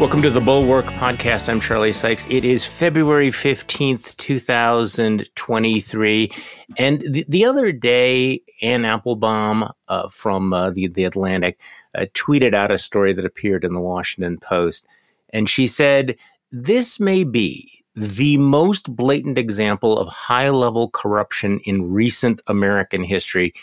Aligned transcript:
Welcome 0.00 0.22
to 0.22 0.30
the 0.30 0.40
Bulwark 0.40 0.86
Podcast. 0.86 1.48
I'm 1.48 1.60
Charlie 1.60 1.92
Sykes. 1.92 2.26
It 2.28 2.44
is 2.44 2.66
February 2.66 3.30
15th, 3.30 4.16
2023. 4.16 6.32
And 6.76 7.00
the, 7.00 7.24
the 7.28 7.44
other 7.44 7.70
day, 7.70 8.42
Anne 8.60 8.84
Applebaum 8.84 9.70
uh, 9.86 10.08
from 10.08 10.52
uh, 10.52 10.70
the, 10.70 10.88
the 10.88 11.04
Atlantic 11.04 11.60
uh, 11.94 12.06
tweeted 12.12 12.54
out 12.54 12.72
a 12.72 12.78
story 12.78 13.12
that 13.12 13.24
appeared 13.24 13.64
in 13.64 13.72
the 13.72 13.80
Washington 13.80 14.36
Post. 14.36 14.84
And 15.30 15.48
she 15.48 15.68
said, 15.68 16.16
This 16.50 16.98
may 16.98 17.22
be 17.22 17.84
the 17.94 18.36
most 18.38 18.96
blatant 18.96 19.38
example 19.38 19.96
of 19.96 20.08
high 20.08 20.50
level 20.50 20.90
corruption 20.90 21.60
in 21.60 21.92
recent 21.92 22.42
American 22.48 23.04
history. 23.04 23.54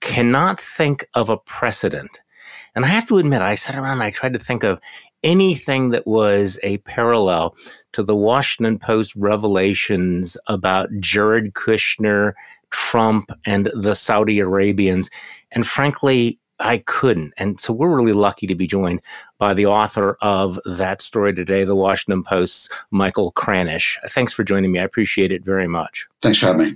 Cannot 0.00 0.60
think 0.60 1.08
of 1.14 1.30
a 1.30 1.38
precedent. 1.38 2.20
And 2.74 2.84
I 2.84 2.88
have 2.88 3.08
to 3.08 3.16
admit, 3.16 3.42
I 3.42 3.54
sat 3.54 3.74
around 3.74 3.94
and 3.94 4.02
I 4.02 4.10
tried 4.10 4.34
to 4.34 4.38
think 4.38 4.62
of 4.62 4.80
anything 5.22 5.90
that 5.90 6.06
was 6.06 6.58
a 6.62 6.78
parallel 6.78 7.56
to 7.92 8.02
the 8.02 8.16
Washington 8.16 8.78
Post 8.78 9.14
revelations 9.16 10.36
about 10.46 10.88
Jared 11.00 11.54
Kushner, 11.54 12.32
Trump, 12.70 13.30
and 13.44 13.70
the 13.74 13.94
Saudi 13.94 14.38
Arabians. 14.38 15.10
And 15.50 15.66
frankly, 15.66 16.38
I 16.60 16.78
couldn't. 16.78 17.32
And 17.36 17.60
so 17.60 17.72
we're 17.72 17.94
really 17.94 18.12
lucky 18.12 18.46
to 18.48 18.54
be 18.54 18.66
joined 18.66 19.00
by 19.38 19.54
the 19.54 19.66
author 19.66 20.18
of 20.20 20.58
that 20.66 21.00
story 21.00 21.32
today, 21.32 21.64
the 21.64 21.76
Washington 21.76 22.22
Post's 22.24 22.68
Michael 22.90 23.32
Kranish. 23.32 23.96
Thanks 24.08 24.32
for 24.32 24.42
joining 24.42 24.72
me. 24.72 24.80
I 24.80 24.84
appreciate 24.84 25.30
it 25.30 25.44
very 25.44 25.68
much. 25.68 26.08
Thanks 26.20 26.38
for 26.38 26.46
having 26.46 26.66
me. 26.66 26.72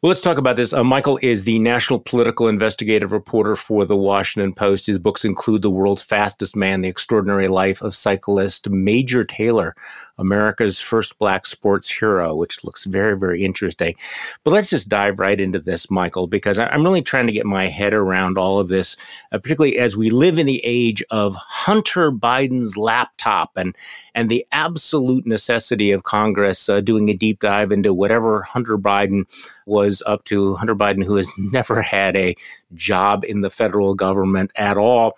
Well, 0.00 0.10
let's 0.10 0.20
talk 0.20 0.38
about 0.38 0.54
this. 0.54 0.72
Uh, 0.72 0.84
Michael 0.84 1.18
is 1.22 1.42
the 1.42 1.58
national 1.58 1.98
political 1.98 2.46
investigative 2.46 3.10
reporter 3.10 3.56
for 3.56 3.84
the 3.84 3.96
Washington 3.96 4.54
Post. 4.54 4.86
His 4.86 4.96
books 4.96 5.24
include 5.24 5.62
The 5.62 5.72
World's 5.72 6.02
Fastest 6.02 6.54
Man, 6.54 6.82
The 6.82 6.88
Extraordinary 6.88 7.48
Life 7.48 7.82
of 7.82 7.96
Cyclist 7.96 8.70
Major 8.70 9.24
Taylor, 9.24 9.74
America's 10.16 10.78
First 10.78 11.18
Black 11.18 11.46
Sports 11.46 11.90
Hero, 11.90 12.36
which 12.36 12.62
looks 12.62 12.84
very, 12.84 13.18
very 13.18 13.42
interesting. 13.42 13.96
But 14.44 14.52
let's 14.52 14.70
just 14.70 14.88
dive 14.88 15.18
right 15.18 15.40
into 15.40 15.58
this, 15.58 15.90
Michael, 15.90 16.28
because 16.28 16.60
I'm 16.60 16.84
really 16.84 17.02
trying 17.02 17.26
to 17.26 17.32
get 17.32 17.44
my 17.44 17.66
head 17.66 17.92
around 17.92 18.38
all 18.38 18.60
of 18.60 18.68
this, 18.68 18.96
uh, 19.32 19.38
particularly 19.38 19.78
as 19.78 19.96
we 19.96 20.10
live 20.10 20.38
in 20.38 20.46
the 20.46 20.60
age 20.62 21.02
of 21.10 21.34
Hunter 21.34 22.12
Biden's 22.12 22.76
laptop 22.76 23.56
and, 23.56 23.74
and 24.14 24.28
the 24.28 24.46
absolute 24.52 25.26
necessity 25.26 25.90
of 25.90 26.04
Congress 26.04 26.68
uh, 26.68 26.80
doing 26.80 27.08
a 27.08 27.14
deep 27.14 27.40
dive 27.40 27.72
into 27.72 27.92
whatever 27.92 28.42
Hunter 28.42 28.78
Biden 28.78 29.24
was 29.66 29.87
up 30.06 30.24
to 30.24 30.56
Hunter 30.56 30.74
Biden, 30.74 31.04
who 31.04 31.16
has 31.16 31.30
never 31.38 31.82
had 31.82 32.16
a 32.16 32.34
job 32.74 33.24
in 33.24 33.40
the 33.40 33.50
federal 33.50 33.94
government 33.94 34.50
at 34.56 34.76
all. 34.76 35.16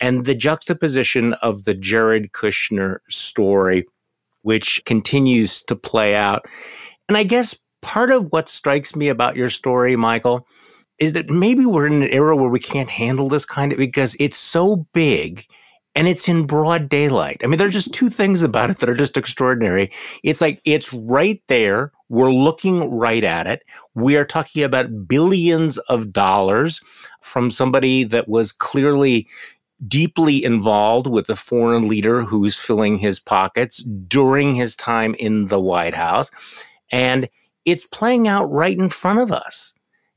And 0.00 0.24
the 0.24 0.34
juxtaposition 0.34 1.34
of 1.34 1.64
the 1.64 1.74
Jared 1.74 2.32
Kushner 2.32 2.98
story, 3.08 3.86
which 4.42 4.82
continues 4.86 5.62
to 5.64 5.76
play 5.76 6.14
out. 6.14 6.46
And 7.08 7.18
I 7.18 7.24
guess 7.24 7.58
part 7.82 8.10
of 8.10 8.32
what 8.32 8.48
strikes 8.48 8.96
me 8.96 9.08
about 9.08 9.36
your 9.36 9.50
story, 9.50 9.96
Michael, 9.96 10.46
is 10.98 11.14
that 11.14 11.30
maybe 11.30 11.64
we're 11.66 11.86
in 11.86 12.02
an 12.02 12.08
era 12.08 12.36
where 12.36 12.50
we 12.50 12.60
can't 12.60 12.90
handle 12.90 13.28
this 13.28 13.44
kind 13.44 13.72
of 13.72 13.78
because 13.78 14.16
it's 14.20 14.36
so 14.36 14.86
big 14.94 15.46
and 15.94 16.06
it's 16.06 16.28
in 16.28 16.46
broad 16.46 16.88
daylight. 16.88 17.40
I 17.42 17.46
mean, 17.46 17.58
there's 17.58 17.72
just 17.72 17.92
two 17.92 18.08
things 18.08 18.42
about 18.42 18.70
it 18.70 18.78
that 18.78 18.88
are 18.88 18.94
just 18.94 19.16
extraordinary. 19.16 19.90
It's 20.22 20.40
like 20.40 20.60
it's 20.64 20.92
right 20.92 21.42
there. 21.48 21.92
We're 22.08 22.32
looking 22.32 22.90
right 22.90 23.24
at 23.24 23.46
it. 23.46 23.62
We 23.94 24.16
are 24.16 24.24
talking 24.24 24.62
about 24.62 25.08
billions 25.08 25.78
of 25.78 26.12
dollars 26.12 26.80
from 27.20 27.50
somebody 27.50 28.04
that 28.04 28.28
was 28.28 28.52
clearly 28.52 29.28
deeply 29.88 30.44
involved 30.44 31.06
with 31.06 31.28
a 31.30 31.36
foreign 31.36 31.88
leader 31.88 32.22
who's 32.22 32.56
filling 32.58 32.98
his 32.98 33.18
pockets 33.18 33.78
during 34.06 34.54
his 34.54 34.76
time 34.76 35.14
in 35.18 35.46
the 35.46 35.60
White 35.60 35.94
House. 35.94 36.30
And 36.92 37.28
it's 37.64 37.86
playing 37.86 38.28
out 38.28 38.50
right 38.50 38.76
in 38.76 38.88
front 38.88 39.20
of 39.20 39.32
us. 39.32 39.74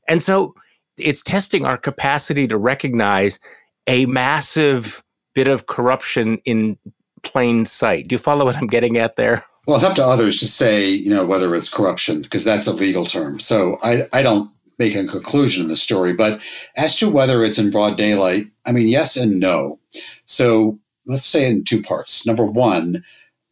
And 0.08 0.22
so 0.22 0.54
it's 0.98 1.22
testing 1.22 1.64
our 1.64 1.78
capacity 1.78 2.46
to 2.48 2.58
recognize 2.58 3.38
a 3.86 4.06
massive 4.06 5.03
bit 5.34 5.48
of 5.48 5.66
corruption 5.66 6.38
in 6.44 6.78
plain 7.22 7.64
sight. 7.64 8.08
Do 8.08 8.14
you 8.14 8.18
follow 8.18 8.44
what 8.44 8.56
I'm 8.56 8.66
getting 8.66 8.96
at 8.98 9.16
there? 9.16 9.44
Well, 9.66 9.76
it's 9.76 9.84
up 9.84 9.96
to 9.96 10.04
others 10.04 10.38
to 10.40 10.46
say, 10.46 10.88
you 10.88 11.10
know, 11.10 11.24
whether 11.24 11.54
it's 11.54 11.68
corruption, 11.68 12.22
because 12.22 12.44
that's 12.44 12.66
a 12.66 12.72
legal 12.72 13.06
term. 13.06 13.40
So 13.40 13.78
I, 13.82 14.06
I 14.12 14.22
don't 14.22 14.50
make 14.78 14.94
a 14.94 15.06
conclusion 15.06 15.62
in 15.62 15.68
the 15.68 15.76
story. 15.76 16.12
But 16.12 16.40
as 16.76 16.96
to 16.96 17.08
whether 17.08 17.42
it's 17.42 17.58
in 17.58 17.70
broad 17.70 17.96
daylight, 17.96 18.44
I 18.66 18.72
mean, 18.72 18.88
yes 18.88 19.16
and 19.16 19.40
no. 19.40 19.78
So 20.26 20.78
let's 21.06 21.24
say 21.24 21.50
in 21.50 21.64
two 21.64 21.82
parts. 21.82 22.26
Number 22.26 22.44
one, 22.44 23.04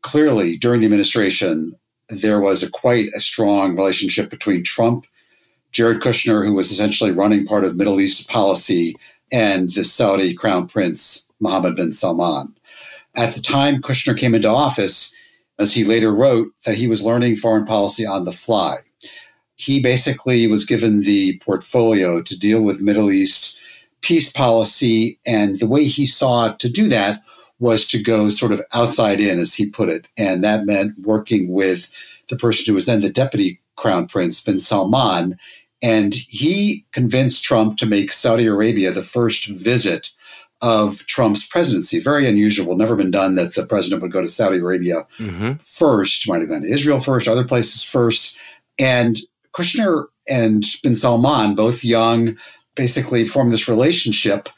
clearly 0.03 0.57
during 0.57 0.81
the 0.81 0.87
administration, 0.87 1.73
there 2.09 2.41
was 2.41 2.63
a 2.63 2.71
quite 2.71 3.09
a 3.15 3.21
strong 3.21 3.77
relationship 3.77 4.29
between 4.29 4.65
Trump, 4.65 5.07
Jared 5.71 6.01
Kushner, 6.01 6.45
who 6.45 6.53
was 6.53 6.71
essentially 6.71 7.11
running 7.11 7.47
part 7.47 7.65
of 7.65 7.77
Middle 7.77 8.01
East 8.01 8.29
policy, 8.29 8.97
and 9.31 9.73
the 9.73 9.85
Saudi 9.85 10.35
crown 10.35 10.67
prince, 10.67 11.27
Mohammed 11.43 11.77
bin 11.77 11.93
Salman. 11.93 12.55
At 13.15 13.35
the 13.35 13.43
time 13.43 13.83
Kushner 13.83 14.17
came 14.17 14.35
into 14.35 14.49
office, 14.49 15.13
as 15.59 15.75
he 15.75 15.85
later 15.85 16.15
wrote, 16.15 16.49
that 16.65 16.77
he 16.77 16.89
was 16.89 17.05
learning 17.05 17.37
foreign 17.37 17.67
policy 17.67 18.07
on 18.07 18.25
the 18.25 18.33
fly. 18.33 18.79
He 19.57 19.81
basically 19.81 20.47
was 20.47 20.65
given 20.65 21.03
the 21.03 21.39
portfolio 21.41 22.23
to 22.23 22.39
deal 22.39 22.63
with 22.63 22.81
Middle 22.81 23.13
East 23.13 23.59
peace 24.01 24.31
policy, 24.31 25.19
and 25.25 25.59
the 25.61 25.67
way 25.67 25.85
he 25.85 26.07
saw 26.07 26.53
to 26.55 26.69
do 26.69 26.89
that 26.89 27.23
was 27.61 27.87
to 27.87 28.03
go 28.03 28.29
sort 28.29 28.51
of 28.51 28.61
outside 28.73 29.21
in, 29.21 29.39
as 29.39 29.55
he 29.55 29.71
put 29.71 29.89
it. 29.89 30.11
And 30.17 30.43
that 30.43 30.67
meant 30.67 30.99
working 31.05 31.53
with 31.53 31.89
the 32.29 32.37
person 32.37 32.65
who 32.67 32.75
was 32.75 32.87
then 32.87 33.01
the 33.01 33.09
deputy 33.09 33.61
crown 33.77 34.07
prince, 34.07 34.41
bin 34.41 34.59
Salman. 34.59 35.39
And 35.81 36.15
he 36.15 36.85
convinced 36.93 37.45
Trump 37.45 37.79
to 37.79 37.87
make 37.87 38.11
Saudi 38.11 38.47
Arabia 38.47 38.91
the 38.91 39.03
first 39.03 39.47
visit 39.47 40.11
of 40.63 41.05
Trump's 41.07 41.47
presidency. 41.47 42.01
Very 42.01 42.27
unusual, 42.27 42.77
never 42.77 42.97
been 42.97 43.11
done 43.11 43.35
that 43.35 43.55
the 43.55 43.67
president 43.67 44.01
would 44.01 44.13
go 44.13 44.23
to 44.23 44.29
Saudi 44.29 44.59
Arabia 44.59 45.07
mm-hmm. 45.19 45.55
first, 45.55 46.29
might 46.29 46.41
have 46.41 46.49
gone 46.49 46.63
to 46.63 46.73
Israel 46.73 47.01
first, 47.01 47.29
other 47.29 47.45
places 47.45 47.83
first. 47.83 48.37
And 48.79 49.19
Kushner 49.53 50.07
and 50.29 50.65
bin 50.83 50.95
Salman, 50.95 51.57
both 51.57 51.85
young, 51.85 52.39
basically 52.77 53.27
formed 53.27 53.53
this 53.53 53.69
relationship. 53.69 54.49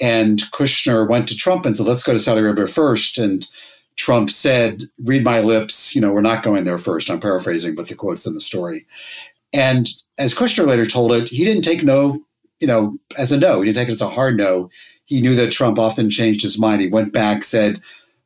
And 0.00 0.38
Kushner 0.52 1.08
went 1.08 1.28
to 1.28 1.36
Trump 1.36 1.66
and 1.66 1.76
said, 1.76 1.86
let's 1.86 2.04
go 2.04 2.12
to 2.12 2.20
Saudi 2.20 2.40
Arabia 2.40 2.68
first. 2.68 3.18
And 3.18 3.46
Trump 3.96 4.30
said, 4.30 4.84
read 5.04 5.24
my 5.24 5.40
lips, 5.40 5.94
you 5.94 6.00
know, 6.00 6.12
we're 6.12 6.20
not 6.20 6.44
going 6.44 6.64
there 6.64 6.78
first. 6.78 7.10
I'm 7.10 7.18
paraphrasing, 7.18 7.74
but 7.74 7.88
the 7.88 7.96
quote's 7.96 8.26
in 8.26 8.34
the 8.34 8.40
story. 8.40 8.86
And 9.52 9.88
as 10.18 10.34
Kushner 10.34 10.66
later 10.66 10.86
told 10.86 11.12
it, 11.12 11.28
he 11.28 11.44
didn't 11.44 11.64
take 11.64 11.82
no, 11.82 12.24
you 12.60 12.68
know, 12.68 12.96
as 13.16 13.32
a 13.32 13.36
no. 13.36 13.60
He 13.60 13.66
didn't 13.66 13.76
take 13.76 13.88
it 13.88 13.92
as 13.92 14.00
a 14.00 14.08
hard 14.08 14.36
no 14.36 14.70
he 15.08 15.22
knew 15.22 15.34
that 15.34 15.50
Trump 15.50 15.78
often 15.78 16.10
changed 16.10 16.42
his 16.42 16.58
mind. 16.58 16.82
He 16.82 16.88
went 16.88 17.14
back, 17.14 17.42
said, 17.42 17.80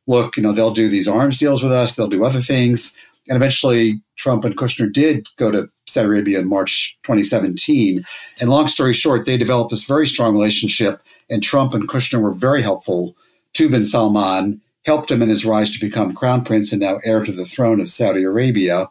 look, 0.05 0.35
you 0.35 0.43
know, 0.43 0.51
they'll 0.51 0.73
do 0.73 0.89
these 0.89 1.07
arms 1.07 1.37
deals 1.37 1.63
with 1.63 1.71
us, 1.71 1.95
they'll 1.95 2.09
do 2.09 2.25
other 2.25 2.41
things. 2.41 2.93
And 3.29 3.37
eventually, 3.37 4.01
Trump 4.17 4.43
and 4.43 4.57
Kushner 4.57 4.91
did 4.91 5.27
go 5.37 5.49
to 5.49 5.69
Saudi 5.87 6.07
Arabia 6.07 6.39
in 6.39 6.49
March 6.49 6.97
2017. 7.03 8.03
And 8.41 8.49
long 8.49 8.67
story 8.67 8.93
short, 8.93 9.25
they 9.25 9.37
developed 9.37 9.71
this 9.71 9.85
very 9.85 10.05
strong 10.05 10.33
relationship. 10.33 11.01
And 11.29 11.41
Trump 11.41 11.73
and 11.73 11.87
Kushner 11.87 12.21
were 12.21 12.33
very 12.33 12.61
helpful 12.61 13.15
to 13.53 13.69
bin 13.69 13.85
Salman, 13.85 14.61
helped 14.85 15.09
him 15.09 15.21
in 15.21 15.29
his 15.29 15.45
rise 15.45 15.71
to 15.71 15.79
become 15.79 16.13
crown 16.13 16.43
prince 16.43 16.73
and 16.73 16.81
now 16.81 16.99
heir 17.05 17.23
to 17.23 17.31
the 17.31 17.45
throne 17.45 17.79
of 17.79 17.89
Saudi 17.89 18.23
Arabia. 18.23 18.89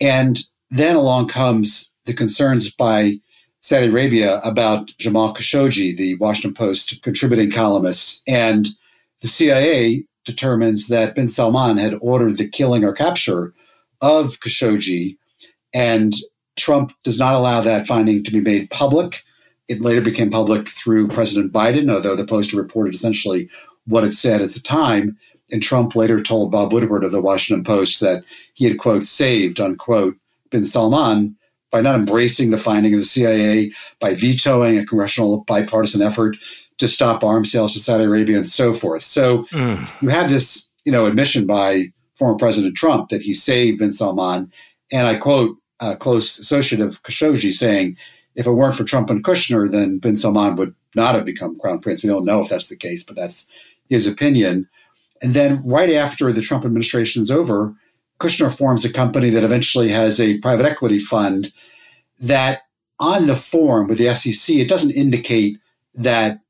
And 0.00 0.40
then 0.70 0.94
along 0.94 1.28
comes 1.28 1.90
the 2.04 2.14
concerns 2.14 2.72
by 2.72 3.16
Saudi 3.68 3.88
Arabia 3.88 4.40
about 4.44 4.96
Jamal 4.96 5.34
Khashoggi, 5.34 5.94
the 5.94 6.14
Washington 6.14 6.54
Post 6.54 7.02
contributing 7.02 7.50
columnist. 7.50 8.22
And 8.26 8.66
the 9.20 9.28
CIA 9.28 10.04
determines 10.24 10.86
that 10.86 11.14
bin 11.14 11.28
Salman 11.28 11.76
had 11.76 11.98
ordered 12.00 12.38
the 12.38 12.48
killing 12.48 12.82
or 12.82 12.94
capture 12.94 13.52
of 14.00 14.40
Khashoggi. 14.40 15.18
And 15.74 16.14
Trump 16.56 16.94
does 17.04 17.18
not 17.18 17.34
allow 17.34 17.60
that 17.60 17.86
finding 17.86 18.24
to 18.24 18.32
be 18.32 18.40
made 18.40 18.70
public. 18.70 19.22
It 19.68 19.82
later 19.82 20.00
became 20.00 20.30
public 20.30 20.66
through 20.66 21.08
President 21.08 21.52
Biden, 21.52 21.92
although 21.92 22.16
the 22.16 22.26
Post 22.26 22.54
reported 22.54 22.94
essentially 22.94 23.50
what 23.84 24.02
it 24.02 24.12
said 24.12 24.40
at 24.40 24.52
the 24.52 24.60
time. 24.60 25.18
And 25.50 25.62
Trump 25.62 25.94
later 25.94 26.22
told 26.22 26.52
Bob 26.52 26.72
Woodward 26.72 27.04
of 27.04 27.12
the 27.12 27.20
Washington 27.20 27.64
Post 27.64 28.00
that 28.00 28.24
he 28.54 28.64
had, 28.64 28.78
quote, 28.78 29.04
saved, 29.04 29.60
unquote, 29.60 30.14
bin 30.50 30.64
Salman 30.64 31.36
by 31.70 31.80
not 31.80 31.94
embracing 31.94 32.50
the 32.50 32.58
finding 32.58 32.94
of 32.94 33.00
the 33.00 33.06
CIA, 33.06 33.70
by 34.00 34.14
vetoing 34.14 34.78
a 34.78 34.86
congressional 34.86 35.44
bipartisan 35.44 36.02
effort 36.02 36.36
to 36.78 36.88
stop 36.88 37.22
arms 37.22 37.52
sales 37.52 37.72
to 37.74 37.80
Saudi 37.80 38.04
Arabia 38.04 38.36
and 38.36 38.48
so 38.48 38.72
forth. 38.72 39.02
So 39.02 39.44
mm. 39.44 39.88
you 40.00 40.08
have 40.08 40.30
this, 40.30 40.66
you 40.84 40.92
know, 40.92 41.06
admission 41.06 41.46
by 41.46 41.92
former 42.16 42.36
President 42.36 42.76
Trump 42.76 43.10
that 43.10 43.22
he 43.22 43.34
saved 43.34 43.78
bin 43.78 43.92
Salman. 43.92 44.50
And 44.92 45.06
I 45.06 45.16
quote 45.16 45.56
a 45.80 45.96
close 45.96 46.38
associate 46.38 46.80
of 46.80 47.02
Khashoggi 47.02 47.52
saying, 47.52 47.96
if 48.34 48.46
it 48.46 48.52
weren't 48.52 48.74
for 48.74 48.84
Trump 48.84 49.10
and 49.10 49.22
Kushner, 49.22 49.70
then 49.70 49.98
bin 49.98 50.16
Salman 50.16 50.56
would 50.56 50.74
not 50.94 51.14
have 51.14 51.24
become 51.24 51.58
crown 51.58 51.80
prince. 51.80 52.02
We 52.02 52.08
don't 52.08 52.24
know 52.24 52.40
if 52.40 52.48
that's 52.48 52.68
the 52.68 52.76
case, 52.76 53.02
but 53.02 53.16
that's 53.16 53.46
his 53.88 54.06
opinion. 54.06 54.68
And 55.20 55.34
then 55.34 55.60
right 55.66 55.90
after 55.90 56.32
the 56.32 56.42
Trump 56.42 56.64
administration 56.64 57.22
is 57.22 57.30
over, 57.30 57.74
Kushner 58.20 58.56
forms 58.56 58.84
a 58.84 58.92
company 58.92 59.30
that 59.30 59.44
eventually 59.44 59.88
has 59.88 60.20
a 60.20 60.38
private 60.38 60.66
equity 60.66 60.98
fund 60.98 61.52
that 62.18 62.62
on 62.98 63.26
the 63.26 63.36
form 63.36 63.88
with 63.88 63.98
the 63.98 64.12
SEC, 64.14 64.56
it 64.56 64.68
doesn't 64.68 64.90
indicate 64.90 65.58
that 65.94 66.40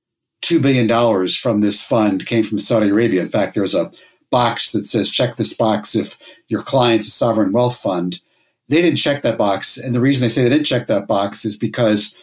$2 0.42 0.62
billion 0.62 1.28
from 1.28 1.60
this 1.60 1.82
fund 1.82 2.26
came 2.26 2.44
from 2.44 2.58
Saudi 2.58 2.88
Arabia. 2.88 3.20
In 3.20 3.28
fact, 3.28 3.54
there's 3.54 3.74
a 3.74 3.90
box 4.30 4.72
that 4.72 4.84
says 4.84 5.10
check 5.10 5.36
this 5.36 5.52
box 5.52 5.94
if 5.94 6.18
your 6.48 6.62
client's 6.62 7.08
a 7.08 7.10
sovereign 7.10 7.52
wealth 7.52 7.76
fund. 7.76 8.20
They 8.68 8.82
didn't 8.82 8.98
check 8.98 9.22
that 9.22 9.38
box. 9.38 9.76
And 9.78 9.94
the 9.94 10.00
reason 10.00 10.22
they 10.22 10.28
say 10.28 10.42
they 10.42 10.50
didn't 10.50 10.66
check 10.66 10.86
that 10.86 11.06
box 11.06 11.44
is 11.44 11.56
because 11.56 12.14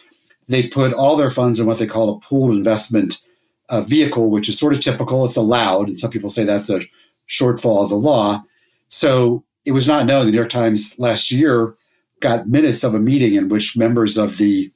they 0.48 0.68
put 0.68 0.94
all 0.94 1.16
their 1.16 1.30
funds 1.30 1.58
in 1.58 1.66
what 1.66 1.78
they 1.78 1.86
call 1.86 2.10
a 2.10 2.20
pooled 2.20 2.52
investment 2.52 3.20
uh, 3.68 3.80
vehicle, 3.80 4.30
which 4.30 4.48
is 4.48 4.58
sort 4.58 4.72
of 4.72 4.80
typical. 4.80 5.24
It's 5.24 5.36
allowed. 5.36 5.88
And 5.88 5.98
some 5.98 6.10
people 6.10 6.30
say 6.30 6.44
that's 6.44 6.70
a 6.70 6.82
shortfall 7.28 7.82
of 7.82 7.90
the 7.90 7.96
law. 7.96 8.44
So 8.88 9.44
it 9.64 9.72
was 9.72 9.88
not 9.88 10.06
known. 10.06 10.26
The 10.26 10.32
New 10.32 10.38
York 10.38 10.50
Times 10.50 10.98
last 10.98 11.30
year 11.30 11.74
got 12.20 12.46
minutes 12.46 12.84
of 12.84 12.94
a 12.94 12.98
meeting 12.98 13.34
in 13.34 13.48
which 13.48 13.76
members 13.76 14.16
of 14.16 14.38
the 14.38 14.72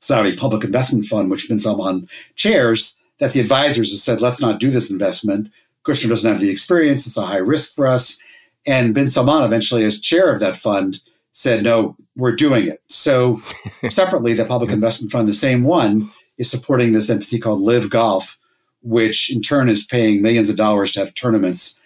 Saudi 0.00 0.36
Public 0.36 0.64
Investment 0.64 1.06
Fund, 1.06 1.30
which 1.30 1.48
Bin 1.48 1.60
Salman 1.60 2.08
chairs, 2.34 2.96
that 3.18 3.32
the 3.32 3.40
advisors 3.40 3.92
have 3.92 4.00
said, 4.00 4.20
let's 4.20 4.40
not 4.40 4.60
do 4.60 4.70
this 4.70 4.90
investment. 4.90 5.48
Kushner 5.84 6.08
doesn't 6.08 6.30
have 6.30 6.40
the 6.40 6.50
experience. 6.50 7.06
It's 7.06 7.16
a 7.16 7.26
high 7.26 7.36
risk 7.36 7.74
for 7.74 7.86
us. 7.86 8.18
And 8.66 8.94
Bin 8.94 9.08
Salman, 9.08 9.44
eventually, 9.44 9.84
as 9.84 10.00
chair 10.00 10.32
of 10.32 10.40
that 10.40 10.56
fund, 10.56 11.00
said, 11.32 11.62
no, 11.62 11.96
we're 12.16 12.34
doing 12.34 12.66
it. 12.66 12.80
So, 12.88 13.40
separately, 13.90 14.34
the 14.34 14.44
Public 14.44 14.70
Investment 14.70 15.12
Fund, 15.12 15.28
the 15.28 15.34
same 15.34 15.62
one, 15.62 16.10
is 16.36 16.50
supporting 16.50 16.92
this 16.92 17.08
entity 17.08 17.38
called 17.38 17.62
LIV 17.62 17.90
Golf, 17.90 18.38
which 18.82 19.34
in 19.34 19.40
turn 19.40 19.68
is 19.68 19.84
paying 19.84 20.20
millions 20.20 20.50
of 20.50 20.56
dollars 20.56 20.92
to 20.92 21.00
have 21.00 21.14
tournaments 21.14 21.78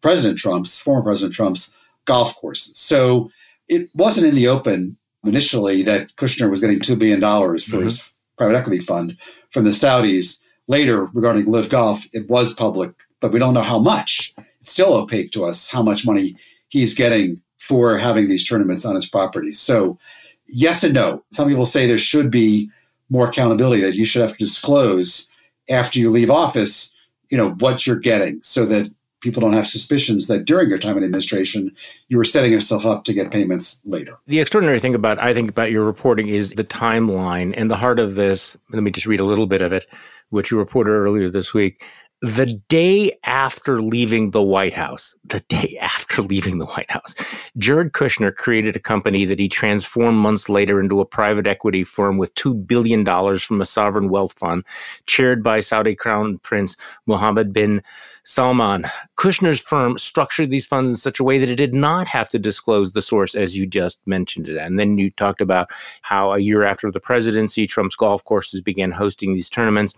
President 0.00 0.38
Trump's, 0.38 0.78
former 0.78 1.02
President 1.02 1.34
Trump's 1.34 1.72
golf 2.04 2.34
courses. 2.36 2.78
So, 2.78 3.30
it 3.68 3.88
wasn't 3.94 4.26
in 4.26 4.34
the 4.34 4.48
open 4.48 4.98
initially 5.24 5.82
that 5.82 6.16
Kushner 6.16 6.50
was 6.50 6.60
getting 6.60 6.80
$2 6.80 6.98
billion 6.98 7.20
for 7.20 7.26
mm-hmm. 7.26 7.82
his 7.82 8.12
private 8.36 8.56
equity 8.56 8.80
fund 8.80 9.16
from 9.50 9.64
the 9.64 9.70
Saudis. 9.70 10.38
Later, 10.66 11.06
regarding 11.14 11.46
LIV 11.46 11.68
Golf, 11.68 12.06
it 12.12 12.28
was 12.28 12.52
public, 12.52 12.92
but 13.20 13.32
we 13.32 13.38
don't 13.38 13.54
know 13.54 13.62
how 13.62 13.78
much. 13.78 14.32
It's 14.60 14.70
still 14.72 14.94
opaque 14.94 15.32
to 15.32 15.44
us 15.44 15.68
how 15.68 15.82
much 15.82 16.06
money 16.06 16.36
he's 16.68 16.94
getting 16.94 17.42
for 17.58 17.98
having 17.98 18.28
these 18.28 18.46
tournaments 18.46 18.84
on 18.84 18.94
his 18.94 19.06
properties. 19.06 19.58
So, 19.58 19.98
yes 20.46 20.82
and 20.82 20.94
no. 20.94 21.24
Some 21.32 21.48
people 21.48 21.66
say 21.66 21.86
there 21.86 21.98
should 21.98 22.30
be 22.30 22.70
more 23.08 23.28
accountability 23.28 23.82
that 23.82 23.94
you 23.94 24.04
should 24.04 24.22
have 24.22 24.32
to 24.32 24.44
disclose 24.44 25.28
after 25.68 25.98
you 25.98 26.10
leave 26.10 26.30
office, 26.30 26.92
you 27.28 27.36
know, 27.36 27.50
what 27.54 27.86
you're 27.86 27.96
getting 27.96 28.40
so 28.42 28.64
that 28.66 28.90
people 29.20 29.40
don't 29.40 29.52
have 29.52 29.66
suspicions 29.66 30.26
that 30.26 30.44
during 30.44 30.68
your 30.68 30.78
time 30.78 30.96
in 30.96 31.04
administration, 31.04 31.74
you 32.08 32.16
were 32.16 32.24
setting 32.24 32.52
yourself 32.52 32.86
up 32.86 33.04
to 33.04 33.12
get 33.12 33.30
payments 33.30 33.80
later. 33.84 34.18
The 34.26 34.40
extraordinary 34.40 34.80
thing 34.80 34.94
about, 34.94 35.18
I 35.18 35.34
think, 35.34 35.50
about 35.50 35.70
your 35.70 35.84
reporting 35.84 36.28
is 36.28 36.50
the 36.50 36.64
timeline 36.64 37.54
and 37.56 37.70
the 37.70 37.76
heart 37.76 37.98
of 37.98 38.14
this. 38.14 38.56
Let 38.70 38.82
me 38.82 38.90
just 38.90 39.06
read 39.06 39.20
a 39.20 39.24
little 39.24 39.46
bit 39.46 39.62
of 39.62 39.72
it, 39.72 39.86
which 40.30 40.50
you 40.50 40.58
reported 40.58 40.90
earlier 40.90 41.28
this 41.28 41.52
week 41.54 41.84
the 42.22 42.60
day 42.68 43.16
after 43.24 43.80
leaving 43.80 44.32
the 44.32 44.42
White 44.42 44.74
House, 44.74 45.14
the 45.24 45.40
day 45.48 45.78
after 45.80 46.22
leaving 46.22 46.58
the 46.58 46.66
White 46.66 46.90
House, 46.90 47.14
Jared 47.56 47.92
Kushner 47.92 48.34
created 48.34 48.76
a 48.76 48.80
company 48.80 49.24
that 49.24 49.38
he 49.38 49.48
transformed 49.48 50.18
months 50.18 50.48
later 50.48 50.80
into 50.80 51.00
a 51.00 51.06
private 51.06 51.46
equity 51.46 51.82
firm 51.82 52.18
with 52.18 52.34
$2 52.34 52.66
billion 52.66 53.04
from 53.38 53.60
a 53.60 53.66
sovereign 53.66 54.10
wealth 54.10 54.38
fund 54.38 54.64
chaired 55.06 55.42
by 55.42 55.60
Saudi 55.60 55.94
Crown 55.94 56.36
Prince 56.38 56.76
Mohammed 57.06 57.54
bin 57.54 57.82
Salman. 58.22 58.84
Kushner's 59.16 59.62
firm 59.62 59.96
structured 59.96 60.50
these 60.50 60.66
funds 60.66 60.90
in 60.90 60.96
such 60.96 61.20
a 61.20 61.24
way 61.24 61.38
that 61.38 61.48
it 61.48 61.56
did 61.56 61.74
not 61.74 62.06
have 62.06 62.28
to 62.28 62.38
disclose 62.38 62.92
the 62.92 63.02
source, 63.02 63.34
as 63.34 63.56
you 63.56 63.66
just 63.66 63.98
mentioned 64.06 64.46
it. 64.46 64.58
And 64.58 64.78
then 64.78 64.98
you 64.98 65.10
talked 65.10 65.40
about 65.40 65.70
how 66.02 66.32
a 66.32 66.38
year 66.38 66.64
after 66.64 66.90
the 66.90 67.00
presidency, 67.00 67.66
Trump's 67.66 67.96
golf 67.96 68.22
courses 68.24 68.60
began 68.60 68.90
hosting 68.90 69.32
these 69.32 69.48
tournaments 69.48 69.94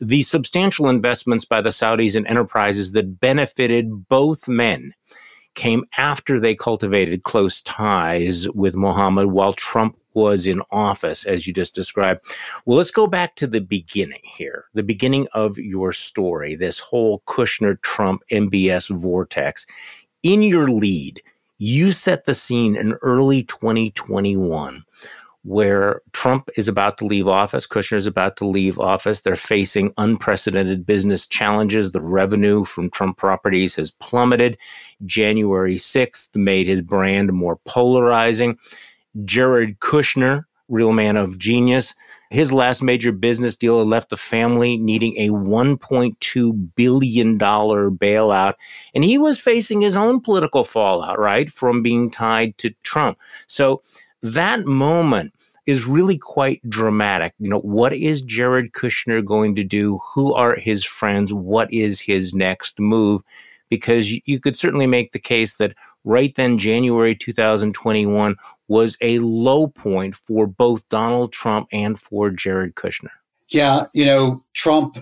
the 0.00 0.22
substantial 0.22 0.88
investments 0.88 1.44
by 1.44 1.60
the 1.60 1.70
Saudis 1.70 2.16
in 2.16 2.26
enterprises 2.26 2.92
that 2.92 3.20
benefited 3.20 4.08
both 4.08 4.48
men 4.48 4.94
came 5.54 5.84
after 5.96 6.40
they 6.40 6.54
cultivated 6.54 7.22
close 7.22 7.62
ties 7.62 8.48
with 8.50 8.74
Mohammed 8.74 9.26
while 9.26 9.52
Trump 9.52 9.96
was 10.12 10.46
in 10.46 10.62
office, 10.70 11.24
as 11.24 11.46
you 11.46 11.52
just 11.52 11.74
described. 11.74 12.24
Well, 12.64 12.78
let's 12.78 12.90
go 12.90 13.06
back 13.06 13.34
to 13.36 13.46
the 13.46 13.60
beginning 13.60 14.22
here, 14.22 14.66
the 14.74 14.82
beginning 14.82 15.26
of 15.32 15.58
your 15.58 15.92
story, 15.92 16.54
this 16.54 16.78
whole 16.78 17.22
Kushner 17.26 17.80
Trump 17.82 18.22
MBS 18.30 18.90
vortex. 18.90 19.66
In 20.22 20.42
your 20.42 20.68
lead, 20.68 21.20
you 21.58 21.92
set 21.92 22.24
the 22.24 22.34
scene 22.34 22.76
in 22.76 22.92
early 23.02 23.42
2021 23.44 24.84
where 25.44 26.00
Trump 26.12 26.48
is 26.56 26.68
about 26.68 26.96
to 26.98 27.04
leave 27.04 27.28
office, 27.28 27.66
Kushner 27.66 27.98
is 27.98 28.06
about 28.06 28.36
to 28.38 28.46
leave 28.46 28.78
office. 28.78 29.20
They're 29.20 29.36
facing 29.36 29.92
unprecedented 29.98 30.86
business 30.86 31.26
challenges. 31.26 31.92
The 31.92 32.00
revenue 32.00 32.64
from 32.64 32.90
Trump 32.90 33.18
properties 33.18 33.74
has 33.76 33.90
plummeted. 33.90 34.56
January 35.04 35.76
6th 35.76 36.34
made 36.34 36.66
his 36.66 36.80
brand 36.80 37.32
more 37.32 37.56
polarizing. 37.66 38.58
Jared 39.24 39.78
Kushner, 39.80 40.44
real 40.68 40.92
man 40.92 41.18
of 41.18 41.38
genius, 41.38 41.94
his 42.30 42.50
last 42.50 42.82
major 42.82 43.12
business 43.12 43.54
deal 43.54 43.84
left 43.84 44.08
the 44.08 44.16
family 44.16 44.78
needing 44.78 45.14
a 45.18 45.28
$1.2 45.28 46.74
billion 46.74 47.38
bailout. 47.38 48.54
And 48.94 49.04
he 49.04 49.18
was 49.18 49.38
facing 49.38 49.82
his 49.82 49.94
own 49.94 50.22
political 50.22 50.64
fallout, 50.64 51.18
right, 51.18 51.50
from 51.50 51.82
being 51.82 52.10
tied 52.10 52.56
to 52.58 52.70
Trump. 52.82 53.18
So 53.46 53.82
that 54.22 54.64
moment 54.64 55.33
is 55.66 55.86
really 55.86 56.18
quite 56.18 56.60
dramatic. 56.68 57.34
You 57.38 57.48
know, 57.48 57.60
what 57.60 57.92
is 57.92 58.22
Jared 58.22 58.72
Kushner 58.72 59.24
going 59.24 59.54
to 59.56 59.64
do? 59.64 60.00
Who 60.14 60.34
are 60.34 60.56
his 60.56 60.84
friends? 60.84 61.32
What 61.32 61.72
is 61.72 62.00
his 62.00 62.34
next 62.34 62.78
move? 62.78 63.22
Because 63.70 64.12
you 64.26 64.40
could 64.40 64.56
certainly 64.56 64.86
make 64.86 65.12
the 65.12 65.18
case 65.18 65.56
that 65.56 65.74
right 66.04 66.34
then, 66.34 66.58
January 66.58 67.14
2021 67.14 68.36
was 68.68 68.96
a 69.00 69.18
low 69.20 69.66
point 69.66 70.14
for 70.14 70.46
both 70.46 70.88
Donald 70.88 71.32
Trump 71.32 71.68
and 71.72 71.98
for 71.98 72.30
Jared 72.30 72.74
Kushner. 72.74 73.10
Yeah, 73.48 73.86
you 73.92 74.04
know, 74.04 74.42
Trump 74.54 74.98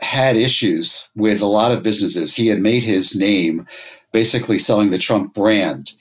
had 0.00 0.36
issues 0.36 1.08
with 1.14 1.40
a 1.40 1.46
lot 1.46 1.72
of 1.72 1.82
businesses. 1.82 2.34
He 2.34 2.48
had 2.48 2.60
made 2.60 2.84
his 2.84 3.16
name 3.16 3.66
basically 4.12 4.58
selling 4.58 4.90
the 4.90 4.98
Trump 4.98 5.34
brand 5.34 5.92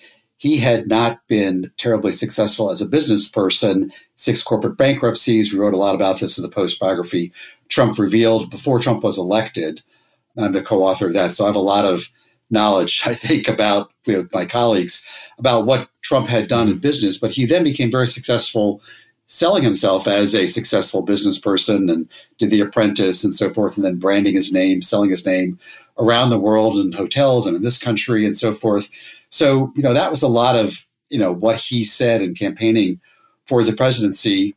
he 0.44 0.58
had 0.58 0.88
not 0.88 1.26
been 1.30 1.72
terribly 1.78 2.12
successful 2.12 2.70
as 2.70 2.82
a 2.82 2.86
business 2.86 3.26
person. 3.26 3.94
Six 4.18 4.44
corporate 4.44 4.76
bankruptcies. 4.76 5.54
We 5.54 5.60
wrote 5.60 5.74
a 5.74 5.78
lot 5.78 5.96
about 5.96 6.20
this 6.20 6.38
in 6.38 6.42
the 6.42 6.50
post 6.50 6.82
biography. 6.82 7.32
Trump 7.70 7.98
revealed 7.98 8.50
before 8.50 8.80
Trump 8.80 9.06
was 9.06 9.18
elected. 9.18 9.82
I'm 10.36 10.52
the 10.52 10.62
co-author 10.62 11.08
of 11.08 11.14
that, 11.14 11.32
so 11.32 11.46
I 11.46 11.48
have 11.48 11.56
a 11.56 11.60
lot 11.60 11.86
of 11.86 12.10
knowledge, 12.50 13.04
I 13.06 13.14
think, 13.14 13.48
about 13.48 13.94
with 14.06 14.34
my 14.34 14.46
colleagues 14.46 15.02
about 15.40 15.66
what 15.66 15.88
Trump 16.02 16.28
had 16.28 16.50
done 16.50 16.68
in 16.68 16.78
business. 16.78 17.18
But 17.18 17.32
he 17.32 17.46
then 17.46 17.64
became 17.64 17.90
very 17.90 18.08
successful 18.08 18.82
selling 19.28 19.64
himself 19.64 20.10
as 20.10 20.36
a 20.36 20.46
successful 20.46 21.04
business 21.04 21.40
person 21.40 21.90
and 21.90 22.10
did 22.38 22.50
The 22.50 22.60
Apprentice 22.60 23.24
and 23.24 23.34
so 23.34 23.48
forth, 23.48 23.78
and 23.78 23.86
then 23.86 23.96
branding 23.96 24.36
his 24.36 24.52
name, 24.52 24.82
selling 24.82 25.10
his 25.10 25.26
name 25.26 25.58
around 25.98 26.30
the 26.30 26.40
world 26.40 26.78
in 26.78 26.92
hotels 26.92 27.46
and 27.46 27.56
in 27.56 27.62
this 27.62 27.78
country 27.78 28.26
and 28.26 28.38
so 28.38 28.52
forth. 28.52 28.90
So, 29.30 29.72
you 29.76 29.84
know, 29.84 29.94
that 29.94 30.12
was 30.12 30.22
a 30.22 30.28
lot 30.28 30.56
of, 30.56 30.86
you 31.10 31.20
know, 31.20 31.32
what 31.32 31.58
he 31.58 31.84
said 31.84 32.22
in 32.22 32.36
campaigning 32.36 33.00
for 33.46 33.64
the 33.64 33.74
presidency. 33.74 34.56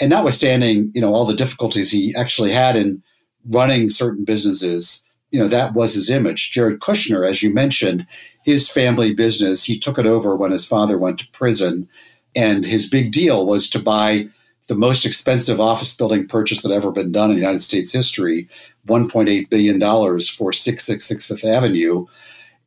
And 0.00 0.10
notwithstanding, 0.10 0.90
you 0.94 1.00
know, 1.00 1.12
all 1.12 1.24
the 1.24 1.34
difficulties 1.34 1.90
he 1.90 2.14
actually 2.16 2.52
had 2.52 2.76
in 2.76 3.02
running 3.48 3.90
certain 3.90 4.24
businesses, 4.24 5.02
you 5.30 5.38
know, 5.38 5.48
that 5.48 5.74
was 5.74 5.94
his 5.94 6.08
image. 6.08 6.52
Jared 6.52 6.80
Kushner, 6.80 7.28
as 7.28 7.42
you 7.42 7.52
mentioned, 7.52 8.06
his 8.44 8.68
family 8.68 9.14
business, 9.14 9.64
he 9.64 9.78
took 9.78 9.98
it 9.98 10.06
over 10.06 10.34
when 10.36 10.52
his 10.52 10.64
father 10.64 10.96
went 10.96 11.18
to 11.18 11.30
prison. 11.32 11.88
And 12.34 12.64
his 12.64 12.88
big 12.88 13.12
deal 13.12 13.46
was 13.46 13.68
to 13.70 13.78
buy 13.78 14.28
the 14.68 14.74
most 14.74 15.04
expensive 15.04 15.60
office 15.60 15.94
building 15.94 16.28
purchase 16.28 16.62
that 16.62 16.72
ever 16.72 16.92
been 16.92 17.10
done 17.10 17.30
in 17.30 17.36
United 17.36 17.62
States 17.62 17.92
history, 17.92 18.48
$1.8 18.86 19.50
billion 19.50 19.80
for 19.80 20.52
666 20.52 21.26
Fifth 21.26 21.44
Avenue. 21.44 22.06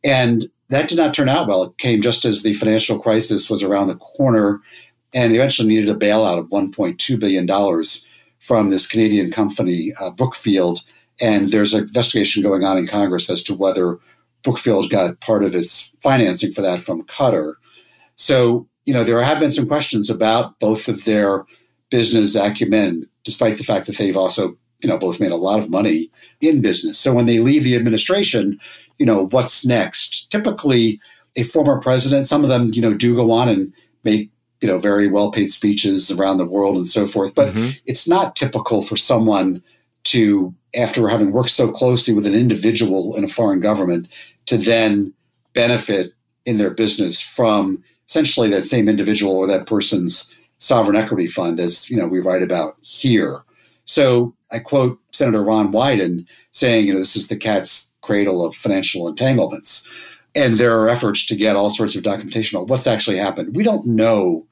And 0.03 0.45
that 0.69 0.89
did 0.89 0.97
not 0.97 1.13
turn 1.13 1.29
out 1.29 1.47
well. 1.47 1.63
It 1.63 1.77
came 1.77 2.01
just 2.01 2.25
as 2.25 2.41
the 2.41 2.53
financial 2.53 2.97
crisis 2.97 3.49
was 3.49 3.61
around 3.61 3.87
the 3.87 3.95
corner 3.95 4.61
and 5.13 5.33
eventually 5.33 5.67
needed 5.67 5.89
a 5.89 5.99
bailout 5.99 6.39
of 6.39 6.47
$1.2 6.47 7.19
billion 7.19 7.83
from 8.39 8.71
this 8.71 8.87
Canadian 8.87 9.29
company, 9.29 9.93
uh, 10.01 10.09
Brookfield. 10.09 10.79
And 11.19 11.49
there's 11.49 11.75
an 11.75 11.83
investigation 11.83 12.41
going 12.41 12.63
on 12.63 12.77
in 12.77 12.87
Congress 12.87 13.29
as 13.29 13.43
to 13.43 13.53
whether 13.53 13.99
Brookfield 14.43 14.89
got 14.89 15.19
part 15.19 15.43
of 15.43 15.53
its 15.53 15.91
financing 16.01 16.51
for 16.51 16.61
that 16.61 16.81
from 16.81 17.03
Qatar. 17.03 17.55
So, 18.15 18.67
you 18.85 18.93
know, 18.93 19.03
there 19.03 19.21
have 19.21 19.39
been 19.39 19.51
some 19.51 19.67
questions 19.67 20.09
about 20.09 20.59
both 20.59 20.87
of 20.87 21.03
their 21.05 21.45
business 21.91 22.35
acumen, 22.35 23.03
despite 23.23 23.57
the 23.57 23.63
fact 23.63 23.85
that 23.85 23.97
they've 23.97 24.17
also 24.17 24.57
you 24.81 24.89
know, 24.89 24.97
both 24.97 25.19
made 25.19 25.31
a 25.31 25.35
lot 25.35 25.59
of 25.59 25.69
money 25.69 26.09
in 26.39 26.61
business. 26.61 26.97
So 26.97 27.13
when 27.13 27.25
they 27.25 27.39
leave 27.39 27.63
the 27.63 27.75
administration, 27.75 28.59
you 28.97 29.05
know, 29.05 29.27
what's 29.27 29.65
next? 29.65 30.31
Typically, 30.31 30.99
a 31.35 31.43
former 31.43 31.79
president, 31.79 32.27
some 32.27 32.43
of 32.43 32.49
them, 32.49 32.69
you 32.69 32.81
know, 32.81 32.93
do 32.93 33.15
go 33.15 33.31
on 33.31 33.47
and 33.47 33.73
make, 34.03 34.31
you 34.59 34.67
know, 34.67 34.79
very 34.79 35.07
well 35.07 35.31
paid 35.31 35.47
speeches 35.47 36.11
around 36.11 36.37
the 36.37 36.45
world 36.45 36.75
and 36.77 36.87
so 36.87 37.05
forth. 37.05 37.35
But 37.35 37.49
mm-hmm. 37.49 37.69
it's 37.85 38.07
not 38.07 38.35
typical 38.35 38.81
for 38.81 38.97
someone 38.97 39.63
to, 40.05 40.53
after 40.75 41.07
having 41.07 41.31
worked 41.31 41.51
so 41.51 41.71
closely 41.71 42.13
with 42.13 42.25
an 42.25 42.33
individual 42.33 43.15
in 43.15 43.23
a 43.23 43.29
foreign 43.29 43.59
government, 43.59 44.07
to 44.47 44.57
then 44.57 45.13
benefit 45.53 46.13
in 46.45 46.57
their 46.57 46.71
business 46.71 47.21
from 47.21 47.83
essentially 48.09 48.49
that 48.49 48.63
same 48.63 48.89
individual 48.89 49.37
or 49.37 49.47
that 49.47 49.67
person's 49.67 50.29
sovereign 50.61 50.95
equity 50.95 51.25
fund, 51.25 51.59
as 51.59 51.89
you 51.89 51.97
know 51.97 52.07
we 52.07 52.19
write 52.19 52.43
about 52.43 52.77
here. 52.81 53.41
So 53.85 54.33
I 54.51 54.59
quote 54.59 54.99
Senator 55.11 55.43
Ron 55.43 55.71
Wyden 55.73 56.25
saying, 56.51 56.85
you 56.85 56.93
know, 56.93 56.99
this 56.99 57.15
is 57.15 57.27
the 57.27 57.35
cat's 57.35 57.89
cradle 58.01 58.45
of 58.45 58.55
financial 58.55 59.07
entanglements. 59.07 59.87
And 60.35 60.57
there 60.57 60.79
are 60.79 60.87
efforts 60.87 61.25
to 61.25 61.35
get 61.35 61.55
all 61.55 61.69
sorts 61.69 61.95
of 61.95 62.03
documentation 62.03 62.57
on 62.57 62.67
what's 62.67 62.87
actually 62.87 63.17
happened. 63.17 63.55
We 63.55 63.63
don't 63.63 63.85
know 63.85 64.45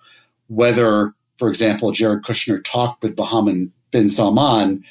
whether, 0.47 1.13
for 1.37 1.47
example, 1.47 1.91
Jared 1.91 2.23
Kushner 2.23 2.61
talked 2.63 3.03
with 3.03 3.17
Mohammed 3.17 3.71
bin 3.91 4.09
Salman 4.09 4.83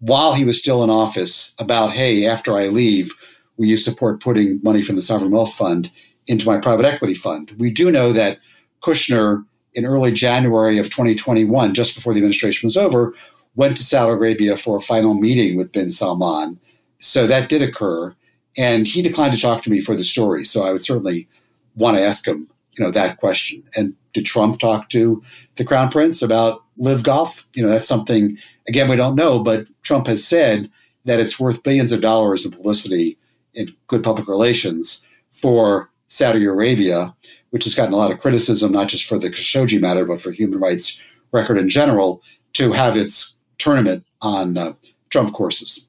while 0.00 0.34
he 0.34 0.44
was 0.44 0.58
still 0.58 0.82
in 0.82 0.90
office 0.90 1.54
about, 1.58 1.92
hey, 1.92 2.26
after 2.26 2.56
I 2.56 2.66
leave, 2.66 3.12
will 3.56 3.66
you 3.66 3.76
support 3.76 4.20
putting 4.20 4.60
money 4.62 4.82
from 4.82 4.96
the 4.96 5.02
Sovereign 5.02 5.30
Wealth 5.30 5.54
Fund 5.54 5.90
into 6.26 6.46
my 6.46 6.58
private 6.58 6.84
equity 6.84 7.14
fund? 7.14 7.54
We 7.58 7.70
do 7.70 7.90
know 7.90 8.12
that 8.12 8.38
Kushner, 8.82 9.44
in 9.74 9.84
early 9.84 10.12
January 10.12 10.78
of 10.78 10.86
2021, 10.86 11.74
just 11.74 11.94
before 11.94 12.12
the 12.12 12.18
administration 12.18 12.66
was 12.66 12.76
over, 12.76 13.14
went 13.54 13.76
to 13.76 13.84
Saudi 13.84 14.12
Arabia 14.12 14.56
for 14.56 14.76
a 14.76 14.80
final 14.80 15.14
meeting 15.14 15.56
with 15.56 15.72
bin 15.72 15.90
Salman. 15.90 16.58
So 16.98 17.26
that 17.26 17.48
did 17.48 17.62
occur. 17.62 18.14
And 18.56 18.86
he 18.86 19.02
declined 19.02 19.34
to 19.34 19.40
talk 19.40 19.62
to 19.64 19.70
me 19.70 19.80
for 19.80 19.96
the 19.96 20.04
story. 20.04 20.44
So 20.44 20.64
I 20.64 20.70
would 20.70 20.84
certainly 20.84 21.28
want 21.74 21.96
to 21.96 22.02
ask 22.02 22.26
him, 22.26 22.48
you 22.76 22.84
know, 22.84 22.90
that 22.92 23.18
question. 23.18 23.62
And 23.76 23.94
did 24.12 24.26
Trump 24.26 24.60
talk 24.60 24.88
to 24.90 25.22
the 25.56 25.64
crown 25.64 25.90
prince 25.90 26.22
about 26.22 26.62
LIV 26.78 27.02
Golf? 27.02 27.48
You 27.54 27.64
know, 27.64 27.68
that's 27.68 27.88
something, 27.88 28.38
again, 28.68 28.88
we 28.88 28.96
don't 28.96 29.16
know, 29.16 29.40
but 29.40 29.66
Trump 29.82 30.06
has 30.06 30.24
said 30.24 30.70
that 31.04 31.20
it's 31.20 31.38
worth 31.38 31.62
billions 31.62 31.92
of 31.92 32.00
dollars 32.00 32.44
in 32.44 32.52
publicity 32.52 33.18
in 33.54 33.74
good 33.88 34.02
public 34.02 34.28
relations 34.28 35.02
for 35.30 35.90
Saudi 36.08 36.44
Arabia, 36.44 37.14
which 37.54 37.62
has 37.62 37.76
gotten 37.76 37.94
a 37.94 37.96
lot 37.96 38.10
of 38.10 38.18
criticism, 38.18 38.72
not 38.72 38.88
just 38.88 39.04
for 39.04 39.16
the 39.16 39.30
Khashoggi 39.30 39.80
matter, 39.80 40.04
but 40.04 40.20
for 40.20 40.32
human 40.32 40.58
rights 40.58 41.00
record 41.30 41.56
in 41.56 41.70
general, 41.70 42.20
to 42.54 42.72
have 42.72 42.96
its 42.96 43.36
tournament 43.58 44.04
on 44.22 44.58
uh, 44.58 44.72
Trump 45.10 45.32
courses. 45.34 45.86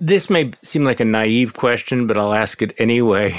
This 0.00 0.28
may 0.28 0.52
seem 0.62 0.84
like 0.84 1.00
a 1.00 1.06
naive 1.06 1.54
question, 1.54 2.06
but 2.06 2.18
I'll 2.18 2.34
ask 2.34 2.60
it 2.60 2.74
anyway. 2.76 3.34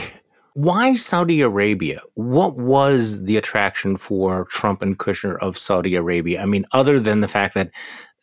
Why 0.56 0.96
Saudi 0.96 1.42
Arabia? 1.42 2.02
What 2.16 2.58
was 2.58 3.24
the 3.26 3.38
attraction 3.38 3.98
for 3.98 4.46
Trump 4.46 4.82
and 4.82 4.98
Kushner 4.98 5.38
of 5.38 5.56
Saudi 5.56 5.94
Arabia? 5.94 6.42
I 6.42 6.46
mean, 6.46 6.66
other 6.72 7.00
than 7.00 7.22
the 7.22 7.28
fact 7.28 7.54
that 7.54 7.70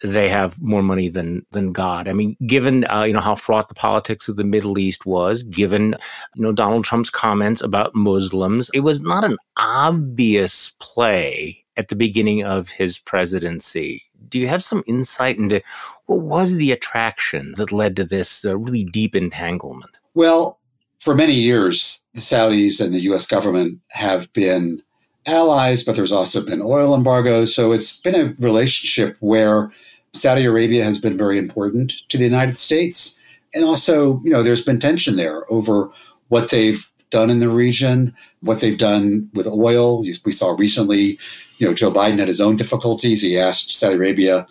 they 0.02 0.28
have 0.28 0.60
more 0.60 0.82
money 0.82 1.08
than 1.08 1.46
than 1.52 1.72
God. 1.72 2.08
I 2.08 2.12
mean, 2.12 2.36
given 2.46 2.84
uh, 2.86 3.04
you 3.04 3.12
know 3.12 3.20
how 3.20 3.34
fraught 3.34 3.68
the 3.68 3.74
politics 3.74 4.28
of 4.28 4.36
the 4.36 4.44
Middle 4.44 4.78
East 4.78 5.06
was, 5.06 5.42
given 5.42 5.94
you 6.34 6.42
know 6.42 6.52
Donald 6.52 6.84
Trump's 6.84 7.10
comments 7.10 7.60
about 7.62 7.94
Muslims, 7.94 8.70
it 8.74 8.80
was 8.80 9.00
not 9.00 9.24
an 9.24 9.36
obvious 9.56 10.72
play 10.78 11.64
at 11.76 11.88
the 11.88 11.96
beginning 11.96 12.42
of 12.44 12.68
his 12.68 12.98
presidency. 12.98 14.02
Do 14.28 14.38
you 14.38 14.48
have 14.48 14.64
some 14.64 14.82
insight 14.86 15.38
into 15.38 15.62
what 16.06 16.20
was 16.20 16.56
the 16.56 16.72
attraction 16.72 17.54
that 17.56 17.72
led 17.72 17.96
to 17.96 18.04
this 18.04 18.44
uh, 18.44 18.56
really 18.58 18.84
deep 18.84 19.14
entanglement? 19.14 19.92
Well, 20.14 20.58
for 20.98 21.14
many 21.14 21.34
years, 21.34 22.02
the 22.14 22.20
Saudis 22.20 22.80
and 22.80 22.94
the 22.94 23.00
U.S. 23.00 23.26
government 23.26 23.80
have 23.92 24.32
been 24.32 24.82
allies, 25.26 25.82
but 25.84 25.96
there's 25.96 26.12
also 26.12 26.44
been 26.44 26.62
oil 26.62 26.94
embargoes. 26.94 27.54
So 27.54 27.72
it's 27.72 27.98
been 27.98 28.14
a 28.14 28.34
relationship 28.38 29.16
where 29.20 29.70
Saudi 30.16 30.44
Arabia 30.44 30.84
has 30.84 30.98
been 30.98 31.16
very 31.16 31.38
important 31.38 31.92
to 32.08 32.18
the 32.18 32.24
United 32.24 32.56
States. 32.56 33.16
And 33.54 33.64
also, 33.64 34.18
you 34.20 34.30
know, 34.30 34.42
there's 34.42 34.64
been 34.64 34.80
tension 34.80 35.16
there 35.16 35.50
over 35.50 35.90
what 36.28 36.50
they've 36.50 36.90
done 37.10 37.30
in 37.30 37.38
the 37.38 37.48
region, 37.48 38.14
what 38.40 38.60
they've 38.60 38.78
done 38.78 39.30
with 39.32 39.46
oil. 39.46 40.02
We 40.24 40.32
saw 40.32 40.50
recently, 40.50 41.18
you 41.58 41.66
know, 41.66 41.72
Joe 41.72 41.92
Biden 41.92 42.18
had 42.18 42.28
his 42.28 42.40
own 42.40 42.56
difficulties. 42.56 43.22
He 43.22 43.38
asked 43.38 43.78
Saudi 43.78 43.94
Arabia 43.94 44.46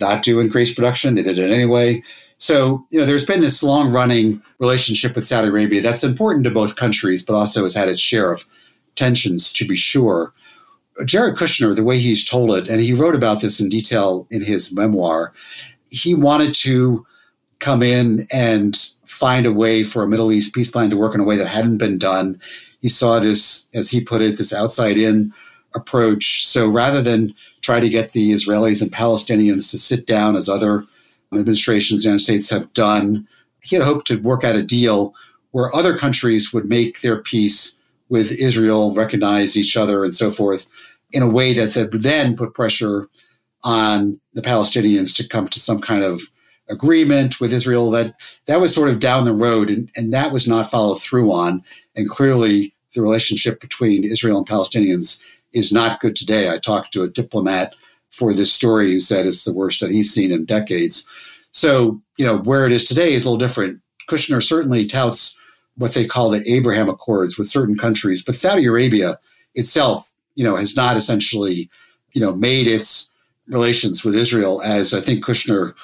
not 0.00 0.24
to 0.24 0.40
increase 0.40 0.74
production. 0.74 1.14
They 1.14 1.22
did 1.22 1.38
it 1.38 1.52
anyway. 1.52 2.02
So, 2.38 2.82
you 2.90 2.98
know, 2.98 3.04
there's 3.04 3.26
been 3.26 3.42
this 3.42 3.62
long 3.62 3.92
running 3.92 4.42
relationship 4.58 5.14
with 5.14 5.26
Saudi 5.26 5.48
Arabia 5.48 5.82
that's 5.82 6.02
important 6.02 6.44
to 6.44 6.50
both 6.50 6.76
countries, 6.76 7.22
but 7.22 7.34
also 7.34 7.64
has 7.64 7.74
had 7.74 7.88
its 7.88 8.00
share 8.00 8.32
of 8.32 8.46
tensions, 8.96 9.52
to 9.52 9.66
be 9.66 9.76
sure. 9.76 10.32
Jared 11.04 11.36
Kushner, 11.36 11.74
the 11.74 11.84
way 11.84 11.98
he's 11.98 12.24
told 12.24 12.56
it, 12.56 12.68
and 12.68 12.80
he 12.80 12.92
wrote 12.92 13.14
about 13.14 13.40
this 13.40 13.60
in 13.60 13.68
detail 13.68 14.26
in 14.30 14.42
his 14.42 14.72
memoir, 14.72 15.32
he 15.90 16.14
wanted 16.14 16.54
to 16.54 17.06
come 17.58 17.82
in 17.82 18.26
and 18.32 18.88
find 19.04 19.46
a 19.46 19.52
way 19.52 19.84
for 19.84 20.02
a 20.02 20.08
Middle 20.08 20.32
East 20.32 20.54
peace 20.54 20.70
plan 20.70 20.90
to 20.90 20.96
work 20.96 21.14
in 21.14 21.20
a 21.20 21.24
way 21.24 21.36
that 21.36 21.46
hadn't 21.46 21.78
been 21.78 21.98
done. 21.98 22.40
He 22.80 22.88
saw 22.88 23.18
this, 23.18 23.66
as 23.74 23.90
he 23.90 24.00
put 24.00 24.22
it, 24.22 24.38
this 24.38 24.52
outside 24.52 24.96
in 24.96 25.32
approach. 25.74 26.46
So 26.46 26.68
rather 26.68 27.02
than 27.02 27.34
try 27.60 27.80
to 27.80 27.88
get 27.88 28.12
the 28.12 28.32
Israelis 28.32 28.80
and 28.80 28.90
Palestinians 28.90 29.70
to 29.70 29.78
sit 29.78 30.06
down 30.06 30.36
as 30.36 30.48
other 30.48 30.84
administrations 31.32 32.04
in 32.04 32.08
the 32.08 32.12
United 32.12 32.24
States 32.24 32.50
have 32.50 32.72
done, 32.72 33.28
he 33.62 33.76
had 33.76 33.84
hoped 33.84 34.06
to 34.08 34.20
work 34.20 34.42
out 34.42 34.56
a 34.56 34.62
deal 34.62 35.14
where 35.52 35.74
other 35.74 35.96
countries 35.96 36.52
would 36.52 36.68
make 36.68 37.00
their 37.00 37.18
peace 37.18 37.74
with 38.08 38.32
Israel, 38.32 38.94
recognize 38.94 39.56
each 39.56 39.76
other, 39.76 40.04
and 40.04 40.14
so 40.14 40.30
forth, 40.30 40.66
in 41.12 41.22
a 41.22 41.28
way 41.28 41.52
that 41.52 41.90
then 41.92 42.36
put 42.36 42.54
pressure 42.54 43.08
on 43.62 44.20
the 44.32 44.42
Palestinians 44.42 45.14
to 45.16 45.28
come 45.28 45.48
to 45.48 45.60
some 45.60 45.80
kind 45.80 46.02
of 46.02 46.22
agreement 46.68 47.40
with 47.40 47.52
Israel. 47.52 47.90
That 47.90 48.14
that 48.46 48.60
was 48.60 48.74
sort 48.74 48.88
of 48.88 49.00
down 49.00 49.24
the 49.24 49.32
road, 49.32 49.68
and, 49.68 49.90
and 49.96 50.12
that 50.12 50.32
was 50.32 50.48
not 50.48 50.70
followed 50.70 51.02
through 51.02 51.32
on. 51.32 51.62
And 51.96 52.08
clearly, 52.08 52.74
the 52.94 53.02
relationship 53.02 53.60
between 53.60 54.04
Israel 54.04 54.38
and 54.38 54.46
Palestinians 54.46 55.20
is 55.52 55.72
not 55.72 56.00
good 56.00 56.16
today. 56.16 56.50
I 56.50 56.58
talked 56.58 56.92
to 56.92 57.02
a 57.02 57.08
diplomat 57.08 57.74
for 58.10 58.32
this 58.32 58.52
story 58.52 58.90
who 58.90 59.00
said 59.00 59.26
it's 59.26 59.44
the 59.44 59.52
worst 59.52 59.80
that 59.80 59.90
he's 59.90 60.12
seen 60.12 60.32
in 60.32 60.44
decades. 60.44 61.06
So, 61.52 62.00
you 62.16 62.24
know, 62.24 62.38
where 62.38 62.66
it 62.66 62.72
is 62.72 62.84
today 62.84 63.12
is 63.12 63.24
a 63.24 63.30
little 63.30 63.38
different. 63.38 63.80
Kushner 64.08 64.42
certainly 64.42 64.86
touts 64.86 65.36
what 65.76 65.94
they 65.94 66.04
call 66.04 66.30
the 66.30 66.42
Abraham 66.50 66.88
Accords 66.88 67.38
with 67.38 67.48
certain 67.48 67.76
countries, 67.76 68.22
but 68.22 68.34
Saudi 68.34 68.66
Arabia 68.66 69.18
itself, 69.54 70.12
you 70.34 70.44
know, 70.44 70.56
has 70.56 70.76
not 70.76 70.96
essentially, 70.96 71.70
you 72.12 72.20
know, 72.20 72.34
made 72.34 72.66
its 72.66 73.08
relations 73.48 74.04
with 74.04 74.14
Israel 74.14 74.62
as 74.62 74.94
I 74.94 75.00
think 75.00 75.24
Kushner, 75.24 75.74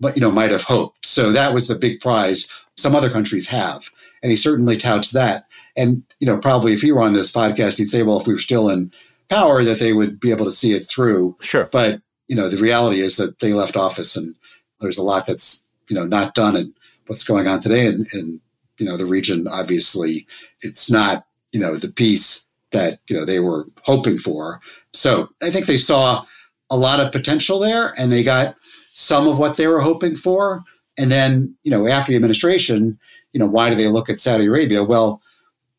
but 0.00 0.16
you 0.16 0.20
know, 0.20 0.30
might 0.30 0.50
have 0.50 0.64
hoped. 0.64 1.06
So 1.06 1.32
that 1.32 1.54
was 1.54 1.68
the 1.68 1.74
big 1.74 2.00
prize. 2.00 2.48
Some 2.76 2.94
other 2.94 3.10
countries 3.10 3.48
have, 3.48 3.88
and 4.22 4.30
he 4.30 4.36
certainly 4.36 4.76
touts 4.76 5.10
that. 5.10 5.44
And 5.76 6.02
you 6.20 6.26
know, 6.26 6.38
probably 6.38 6.72
if 6.72 6.82
he 6.82 6.92
were 6.92 7.02
on 7.02 7.12
this 7.12 7.30
podcast, 7.30 7.78
he'd 7.78 7.86
say, 7.86 8.02
"Well, 8.02 8.20
if 8.20 8.26
we 8.26 8.34
were 8.34 8.38
still 8.38 8.68
in 8.68 8.90
power, 9.28 9.64
that 9.64 9.78
they 9.78 9.92
would 9.92 10.20
be 10.20 10.30
able 10.30 10.44
to 10.44 10.50
see 10.50 10.72
it 10.72 10.80
through." 10.80 11.36
Sure. 11.40 11.68
But 11.70 12.00
you 12.28 12.36
know, 12.36 12.48
the 12.48 12.62
reality 12.62 13.00
is 13.00 13.16
that 13.16 13.38
they 13.40 13.52
left 13.52 13.76
office, 13.76 14.16
and 14.16 14.34
there's 14.80 14.98
a 14.98 15.02
lot 15.02 15.26
that's 15.26 15.62
you 15.88 15.96
know 15.96 16.04
not 16.04 16.34
done, 16.34 16.56
and 16.56 16.74
what's 17.06 17.24
going 17.24 17.46
on 17.46 17.60
today, 17.60 17.86
and, 17.86 18.06
and 18.12 18.40
you 18.78 18.86
know 18.86 18.96
the 18.96 19.06
region 19.06 19.46
obviously 19.48 20.26
it's 20.60 20.90
not 20.90 21.26
you 21.52 21.60
know 21.60 21.76
the 21.76 21.88
peace 21.88 22.44
that 22.72 22.98
you 23.08 23.16
know 23.16 23.24
they 23.24 23.40
were 23.40 23.66
hoping 23.82 24.18
for 24.18 24.60
so 24.92 25.28
i 25.42 25.50
think 25.50 25.66
they 25.66 25.76
saw 25.76 26.24
a 26.70 26.76
lot 26.76 27.00
of 27.00 27.12
potential 27.12 27.58
there 27.58 27.94
and 27.98 28.10
they 28.10 28.22
got 28.22 28.56
some 28.94 29.28
of 29.28 29.38
what 29.38 29.56
they 29.56 29.66
were 29.66 29.80
hoping 29.80 30.16
for 30.16 30.62
and 30.98 31.10
then 31.10 31.54
you 31.62 31.70
know 31.70 31.86
after 31.88 32.12
the 32.12 32.16
administration 32.16 32.98
you 33.32 33.38
know 33.38 33.46
why 33.46 33.70
do 33.70 33.76
they 33.76 33.88
look 33.88 34.08
at 34.08 34.20
saudi 34.20 34.46
arabia 34.46 34.82
well 34.82 35.22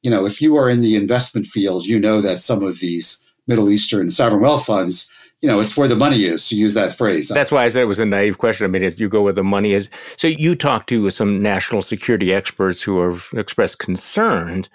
you 0.02 0.10
know 0.10 0.26
if 0.26 0.42
you 0.42 0.56
are 0.56 0.70
in 0.70 0.82
the 0.82 0.96
investment 0.96 1.46
field 1.46 1.86
you 1.86 2.00
know 2.00 2.22
that 2.22 2.40
some 2.40 2.64
of 2.64 2.80
these 2.80 3.22
middle 3.48 3.70
eastern 3.70 4.10
sovereign 4.10 4.42
wealth 4.42 4.66
funds 4.66 5.10
you 5.44 5.50
know, 5.50 5.60
it's 5.60 5.76
where 5.76 5.90
the 5.90 5.96
money 5.98 6.24
is, 6.24 6.48
to 6.48 6.56
use 6.56 6.74
that 6.74 6.96
phrase. 6.96 7.28
That's 7.28 7.52
why 7.52 7.66
I 7.66 7.68
said 7.68 7.82
it 7.82 7.88
was 7.88 8.00
a 8.00 8.06
naive 8.06 8.38
question. 8.38 8.64
I 8.64 8.70
mean, 8.70 8.90
you 8.96 9.10
go 9.10 9.22
where 9.22 9.34
the 9.34 9.44
money 9.44 9.74
is. 9.74 9.90
So 10.16 10.26
you 10.26 10.56
talked 10.56 10.88
to 10.88 11.10
some 11.10 11.44
national 11.44 11.82
security 11.82 12.34
experts 12.34 12.82
who 12.82 13.02
have 13.02 13.28
expressed 13.34 13.80
concerns 13.80 14.70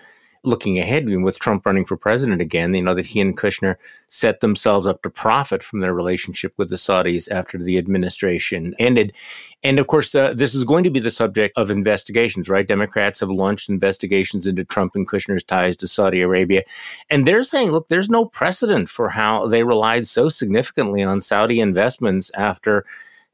looking 0.44 0.78
ahead 0.78 1.08
with 1.08 1.38
Trump 1.38 1.66
running 1.66 1.84
for 1.84 1.96
president 1.96 2.40
again, 2.40 2.74
you 2.74 2.82
know, 2.82 2.94
that 2.94 3.06
he 3.06 3.20
and 3.20 3.36
Kushner 3.36 3.76
set 4.08 4.40
themselves 4.40 4.86
up 4.86 5.02
to 5.02 5.10
profit 5.10 5.62
from 5.62 5.80
their 5.80 5.94
relationship 5.94 6.52
with 6.56 6.70
the 6.70 6.76
Saudis 6.76 7.30
after 7.30 7.58
the 7.58 7.78
administration 7.78 8.74
ended. 8.78 9.12
And 9.62 9.78
of 9.78 9.86
course, 9.86 10.14
uh, 10.14 10.34
this 10.34 10.54
is 10.54 10.64
going 10.64 10.84
to 10.84 10.90
be 10.90 11.00
the 11.00 11.10
subject 11.10 11.56
of 11.56 11.70
investigations, 11.70 12.48
right? 12.48 12.66
Democrats 12.66 13.20
have 13.20 13.30
launched 13.30 13.68
investigations 13.68 14.46
into 14.46 14.64
Trump 14.64 14.92
and 14.94 15.08
Kushner's 15.08 15.42
ties 15.42 15.76
to 15.78 15.88
Saudi 15.88 16.20
Arabia. 16.20 16.62
And 17.10 17.26
they're 17.26 17.44
saying, 17.44 17.70
look, 17.70 17.88
there's 17.88 18.08
no 18.08 18.24
precedent 18.24 18.88
for 18.88 19.08
how 19.08 19.46
they 19.48 19.64
relied 19.64 20.06
so 20.06 20.28
significantly 20.28 21.02
on 21.02 21.20
Saudi 21.20 21.60
investments 21.60 22.30
after 22.34 22.84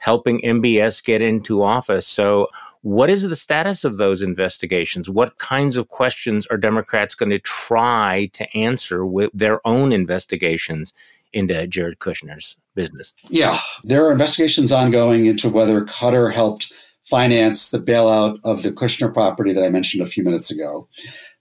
helping 0.04 0.40
MBS 0.42 1.02
get 1.02 1.22
into 1.22 1.62
office. 1.62 2.06
So, 2.06 2.48
what 2.82 3.08
is 3.08 3.26
the 3.26 3.36
status 3.36 3.82
of 3.82 3.96
those 3.96 4.20
investigations? 4.20 5.08
What 5.08 5.38
kinds 5.38 5.78
of 5.78 5.88
questions 5.88 6.46
are 6.48 6.58
Democrats 6.58 7.14
going 7.14 7.30
to 7.30 7.38
try 7.38 8.28
to 8.34 8.56
answer 8.56 9.06
with 9.06 9.30
their 9.32 9.66
own 9.66 9.90
investigations 9.90 10.92
into 11.32 11.66
Jared 11.66 11.98
Kushner's 11.98 12.58
business? 12.74 13.14
Yeah, 13.30 13.58
there 13.84 14.04
are 14.04 14.12
investigations 14.12 14.70
ongoing 14.70 15.24
into 15.24 15.48
whether 15.48 15.86
Qatar 15.86 16.30
helped 16.30 16.70
finance 17.04 17.70
the 17.70 17.80
bailout 17.80 18.38
of 18.44 18.62
the 18.62 18.72
Kushner 18.72 19.12
property 19.12 19.54
that 19.54 19.64
I 19.64 19.70
mentioned 19.70 20.02
a 20.02 20.06
few 20.06 20.22
minutes 20.22 20.50
ago. 20.50 20.84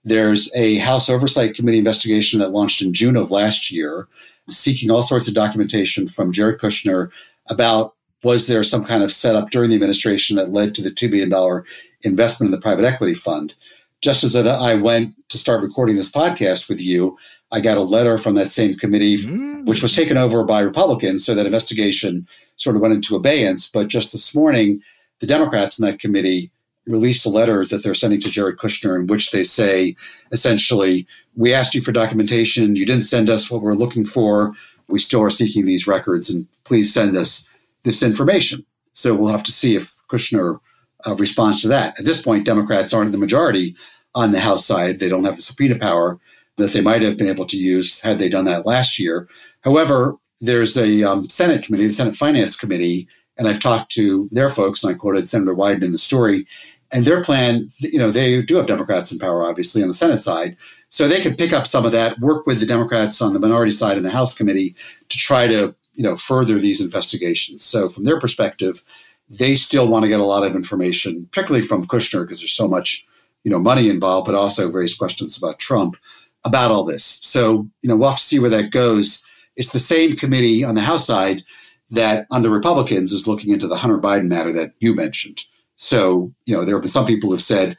There's 0.05 0.49
a 0.55 0.77
House 0.77 1.09
Oversight 1.09 1.55
Committee 1.55 1.79
investigation 1.79 2.39
that 2.39 2.51
launched 2.51 2.81
in 2.81 2.93
June 2.93 3.17
of 3.17 3.31
last 3.31 3.69
year, 3.69 4.07
seeking 4.49 4.89
all 4.89 5.03
sorts 5.03 5.27
of 5.27 5.33
documentation 5.33 6.07
from 6.07 6.31
Jared 6.31 6.61
Kushner 6.61 7.09
about 7.49 7.95
was 8.23 8.47
there 8.47 8.63
some 8.63 8.85
kind 8.85 9.03
of 9.03 9.11
setup 9.11 9.51
during 9.51 9.69
the 9.69 9.75
administration 9.75 10.37
that 10.37 10.51
led 10.51 10.73
to 10.75 10.81
the 10.81 10.89
$2 10.89 11.11
billion 11.11 11.63
investment 12.03 12.47
in 12.47 12.51
the 12.51 12.61
private 12.61 12.85
equity 12.85 13.15
fund? 13.15 13.53
Just 14.01 14.23
as 14.23 14.35
I 14.35 14.75
went 14.75 15.15
to 15.29 15.37
start 15.37 15.61
recording 15.61 15.95
this 15.95 16.11
podcast 16.11 16.67
with 16.67 16.81
you, 16.81 17.17
I 17.51 17.61
got 17.61 17.77
a 17.77 17.83
letter 17.83 18.17
from 18.17 18.35
that 18.35 18.49
same 18.49 18.73
committee, 18.73 19.17
mm. 19.17 19.65
which 19.65 19.83
was 19.83 19.95
taken 19.95 20.17
over 20.17 20.43
by 20.43 20.61
Republicans. 20.61 21.25
So 21.25 21.35
that 21.35 21.45
investigation 21.45 22.27
sort 22.55 22.75
of 22.75 22.81
went 22.81 22.95
into 22.95 23.15
abeyance. 23.15 23.67
But 23.67 23.87
just 23.87 24.11
this 24.11 24.33
morning, 24.33 24.81
the 25.19 25.27
Democrats 25.27 25.77
in 25.77 25.85
that 25.85 25.99
committee 25.99 26.51
released 26.85 27.25
a 27.25 27.29
letter 27.29 27.65
that 27.65 27.83
they're 27.83 27.93
sending 27.93 28.19
to 28.21 28.29
Jared 28.29 28.57
Kushner 28.57 28.99
in 28.99 29.07
which 29.07 29.31
they 29.31 29.43
say 29.43 29.95
essentially, 30.31 31.07
we 31.35 31.53
asked 31.53 31.75
you 31.75 31.81
for 31.81 31.91
documentation. 31.91 32.75
You 32.75 32.85
didn't 32.85 33.03
send 33.03 33.29
us 33.29 33.49
what 33.49 33.61
we're 33.61 33.73
looking 33.73 34.05
for. 34.05 34.53
We 34.87 34.99
still 34.99 35.21
are 35.21 35.29
seeking 35.29 35.65
these 35.65 35.87
records, 35.87 36.29
and 36.29 36.45
please 36.65 36.93
send 36.93 37.15
us 37.15 37.45
this 37.83 38.03
information. 38.03 38.65
So 38.93 39.15
we'll 39.15 39.31
have 39.31 39.43
to 39.43 39.51
see 39.51 39.75
if 39.75 39.93
Kushner 40.09 40.59
uh, 41.05 41.15
responds 41.15 41.61
to 41.61 41.67
that. 41.69 41.99
At 41.99 42.05
this 42.05 42.21
point, 42.21 42.45
Democrats 42.45 42.93
aren't 42.93 43.11
the 43.11 43.17
majority 43.17 43.75
on 44.15 44.31
the 44.31 44.39
House 44.39 44.65
side. 44.65 44.99
They 44.99 45.09
don't 45.09 45.25
have 45.25 45.35
the 45.35 45.41
subpoena 45.41 45.77
power 45.77 46.19
that 46.57 46.71
they 46.71 46.81
might 46.81 47.01
have 47.01 47.17
been 47.17 47.27
able 47.27 47.47
to 47.47 47.57
use 47.57 47.99
had 47.99 48.19
they 48.19 48.29
done 48.29 48.45
that 48.45 48.65
last 48.65 48.99
year. 48.99 49.27
However, 49.61 50.15
there's 50.39 50.77
a 50.77 51.03
um, 51.03 51.29
Senate 51.29 51.65
committee, 51.65 51.87
the 51.87 51.93
Senate 51.93 52.15
Finance 52.15 52.55
Committee, 52.55 53.07
and 53.37 53.47
I've 53.47 53.61
talked 53.61 53.91
to 53.93 54.29
their 54.31 54.49
folks, 54.49 54.83
and 54.83 54.93
I 54.93 54.97
quoted 54.97 55.27
Senator 55.27 55.55
Wyden 55.55 55.83
in 55.83 55.91
the 55.91 55.97
story. 55.97 56.45
And 56.91 57.05
their 57.05 57.23
plan, 57.23 57.69
you 57.79 57.97
know, 57.97 58.11
they 58.11 58.41
do 58.43 58.55
have 58.57 58.67
Democrats 58.67 59.11
in 59.11 59.17
power, 59.17 59.43
obviously, 59.43 59.81
on 59.81 59.87
the 59.87 59.95
Senate 59.95 60.19
side. 60.19 60.55
So 60.89 61.07
they 61.07 61.21
can 61.21 61.35
pick 61.35 61.53
up 61.53 61.65
some 61.65 61.87
of 61.87 61.91
that, 61.91 62.19
work 62.19 62.45
with 62.45 62.59
the 62.59 62.67
Democrats 62.67 63.19
on 63.19 63.33
the 63.33 63.39
minority 63.39 63.71
side 63.71 63.97
in 63.97 64.03
the 64.03 64.11
House 64.11 64.37
committee 64.37 64.75
to 65.09 65.17
try 65.17 65.47
to 65.47 65.75
you 65.93 66.03
know 66.03 66.15
further 66.15 66.59
these 66.59 66.81
investigations. 66.81 67.63
So 67.63 67.87
from 67.87 68.05
their 68.05 68.19
perspective, 68.19 68.83
they 69.29 69.55
still 69.55 69.87
want 69.87 70.03
to 70.03 70.09
get 70.09 70.19
a 70.19 70.25
lot 70.25 70.43
of 70.43 70.55
information, 70.55 71.27
particularly 71.31 71.65
from 71.65 71.87
Kushner, 71.87 72.23
because 72.23 72.39
there's 72.39 72.51
so 72.51 72.67
much 72.67 73.05
you 73.43 73.51
know 73.51 73.59
money 73.59 73.89
involved, 73.89 74.25
but 74.25 74.35
also 74.35 74.69
raise 74.69 74.95
questions 74.95 75.37
about 75.37 75.59
Trump 75.59 75.97
about 76.45 76.71
all 76.71 76.83
this. 76.83 77.19
So 77.23 77.67
you 77.81 77.89
know 77.89 77.95
we'll 77.95 78.09
have 78.09 78.19
to 78.19 78.25
see 78.25 78.39
where 78.39 78.49
that 78.49 78.71
goes. 78.71 79.23
It's 79.55 79.71
the 79.71 79.79
same 79.79 80.15
committee 80.15 80.63
on 80.63 80.75
the 80.75 80.81
House 80.81 81.05
side 81.05 81.43
that 81.91 82.25
on 82.31 82.41
the 82.41 82.49
Republicans 82.49 83.11
is 83.11 83.27
looking 83.27 83.53
into 83.53 83.67
the 83.67 83.77
Hunter 83.77 83.99
Biden 83.99 84.27
matter 84.27 84.51
that 84.53 84.73
you 84.79 84.95
mentioned. 84.95 85.43
So 85.75 86.29
you 86.45 86.55
know 86.55 86.65
there 86.65 86.75
have 86.75 86.81
been 86.81 86.91
some 86.91 87.05
people 87.05 87.29
who 87.29 87.35
have 87.35 87.43
said, 87.43 87.77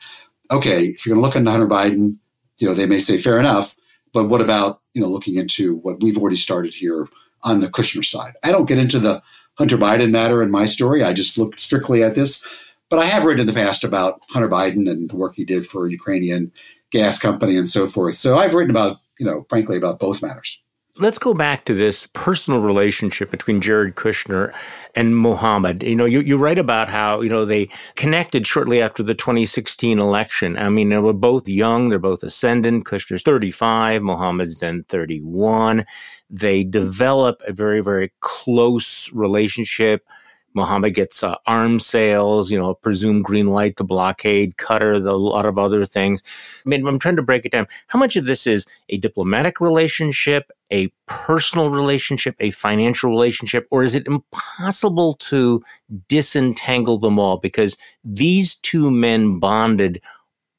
okay, 0.50 0.84
if 0.84 1.04
you're 1.04 1.14
going 1.14 1.22
to 1.22 1.26
look 1.26 1.36
into 1.36 1.50
Hunter 1.50 1.66
Biden, 1.66 2.18
you 2.58 2.68
know 2.68 2.74
they 2.74 2.86
may 2.86 2.98
say 2.98 3.18
fair 3.18 3.38
enough, 3.38 3.76
but 4.12 4.28
what 4.28 4.40
about 4.40 4.80
you 4.94 5.02
know 5.02 5.08
looking 5.08 5.36
into 5.36 5.76
what 5.76 6.00
we've 6.00 6.18
already 6.18 6.36
started 6.36 6.74
here 6.74 7.08
on 7.44 7.60
the 7.60 7.68
Kushner 7.68 8.04
side. 8.04 8.34
I 8.42 8.50
don't 8.50 8.68
get 8.68 8.78
into 8.78 8.98
the 8.98 9.22
Hunter 9.56 9.76
Biden 9.76 10.10
matter 10.10 10.42
in 10.42 10.50
my 10.50 10.64
story. 10.64 11.04
I 11.04 11.12
just 11.12 11.38
looked 11.38 11.60
strictly 11.60 12.02
at 12.02 12.14
this. 12.14 12.44
But 12.90 12.98
I 12.98 13.06
have 13.06 13.24
written 13.24 13.40
in 13.40 13.46
the 13.46 13.52
past 13.52 13.84
about 13.84 14.20
Hunter 14.30 14.48
Biden 14.48 14.90
and 14.90 15.08
the 15.08 15.16
work 15.16 15.34
he 15.34 15.44
did 15.44 15.66
for 15.66 15.86
a 15.86 15.90
Ukrainian 15.90 16.52
gas 16.90 17.18
company 17.18 17.56
and 17.56 17.68
so 17.68 17.86
forth. 17.86 18.14
So 18.14 18.36
I've 18.36 18.54
written 18.54 18.70
about, 18.70 18.98
you 19.18 19.26
know, 19.26 19.46
frankly, 19.48 19.76
about 19.76 19.98
both 19.98 20.22
matters. 20.22 20.62
Let's 20.96 21.18
go 21.18 21.34
back 21.34 21.64
to 21.64 21.74
this 21.74 22.06
personal 22.12 22.60
relationship 22.60 23.28
between 23.32 23.60
Jared 23.60 23.96
Kushner 23.96 24.54
and 24.94 25.16
Mohammed. 25.16 25.82
You 25.82 25.96
know, 25.96 26.04
you, 26.04 26.20
you 26.20 26.36
write 26.36 26.56
about 26.56 26.88
how, 26.88 27.20
you 27.20 27.28
know, 27.28 27.44
they 27.44 27.68
connected 27.96 28.46
shortly 28.46 28.80
after 28.80 29.02
the 29.02 29.14
2016 29.14 29.98
election. 29.98 30.56
I 30.56 30.68
mean, 30.68 30.90
they 30.90 30.98
were 30.98 31.12
both 31.12 31.48
young, 31.48 31.88
they're 31.88 31.98
both 31.98 32.22
ascendant. 32.22 32.84
Kushner's 32.84 33.22
35, 33.22 34.02
Mohammed's 34.02 34.60
then 34.60 34.84
31. 34.84 35.84
They 36.30 36.62
develop 36.62 37.42
a 37.44 37.52
very, 37.52 37.80
very 37.80 38.12
close 38.20 39.12
relationship. 39.12 40.06
Mohammed 40.54 40.94
gets 40.94 41.22
uh, 41.22 41.36
arms 41.46 41.84
sales, 41.84 42.50
you 42.50 42.58
know, 42.58 42.74
presumed 42.74 43.24
green 43.24 43.48
light 43.48 43.76
to 43.76 43.84
blockade 43.84 44.56
Qatar, 44.56 45.04
a 45.04 45.12
lot 45.12 45.46
of 45.46 45.58
other 45.58 45.84
things. 45.84 46.22
I 46.64 46.68
mean, 46.68 46.86
I'm 46.86 46.98
trying 46.98 47.16
to 47.16 47.22
break 47.22 47.44
it 47.44 47.52
down. 47.52 47.66
How 47.88 47.98
much 47.98 48.16
of 48.16 48.26
this 48.26 48.46
is 48.46 48.66
a 48.88 48.96
diplomatic 48.98 49.60
relationship, 49.60 50.50
a 50.70 50.88
personal 51.06 51.70
relationship, 51.70 52.36
a 52.38 52.52
financial 52.52 53.10
relationship, 53.10 53.66
or 53.70 53.82
is 53.82 53.94
it 53.94 54.06
impossible 54.06 55.14
to 55.14 55.62
disentangle 56.08 56.98
them 56.98 57.18
all? 57.18 57.36
Because 57.36 57.76
these 58.04 58.54
two 58.56 58.90
men 58.90 59.40
bonded 59.40 60.00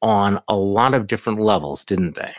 on 0.02 0.40
a 0.48 0.56
lot 0.56 0.94
of 0.94 1.08
different 1.08 1.40
levels, 1.40 1.84
didn't 1.84 2.16
they? 2.16 2.34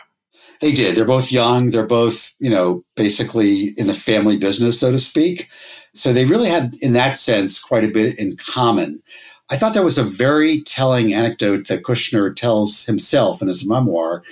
They 0.61 0.71
did. 0.71 0.95
They're 0.95 1.05
both 1.05 1.31
young. 1.31 1.69
They're 1.69 1.85
both, 1.85 2.33
you 2.39 2.49
know, 2.49 2.83
basically 2.95 3.73
in 3.77 3.87
the 3.87 3.93
family 3.93 4.37
business, 4.37 4.79
so 4.79 4.91
to 4.91 4.97
speak. 4.97 5.49
So 5.97 6.13
they 6.13 6.25
really 6.25 6.49
had, 6.49 6.75
in 6.81 6.93
that 6.93 7.17
sense, 7.17 7.59
quite 7.59 7.83
a 7.83 7.89
bit 7.89 8.19
in 8.19 8.37
common. 8.37 9.01
I 9.49 9.55
thought 9.55 9.73
there 9.73 9.83
was 9.83 9.97
a 9.97 10.03
very 10.03 10.61
telling 10.61 11.13
anecdote 11.13 11.67
that 11.67 11.83
Kushner 11.83 12.35
tells 12.35 12.85
himself 12.85 13.41
in 13.41 13.47
his 13.47 13.65
memoir 13.65 14.23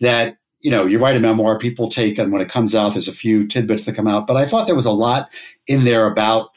that, 0.00 0.38
you 0.60 0.70
know, 0.70 0.86
you 0.86 0.98
write 0.98 1.16
a 1.16 1.20
memoir, 1.20 1.58
people 1.58 1.90
take, 1.90 2.18
and 2.18 2.32
when 2.32 2.40
it 2.40 2.48
comes 2.48 2.74
out, 2.74 2.92
there's 2.92 3.08
a 3.08 3.12
few 3.12 3.46
tidbits 3.46 3.84
that 3.84 3.96
come 3.96 4.06
out. 4.06 4.26
But 4.26 4.36
I 4.36 4.46
thought 4.46 4.66
there 4.66 4.76
was 4.76 4.86
a 4.86 4.92
lot 4.92 5.28
in 5.66 5.84
there 5.84 6.06
about 6.06 6.50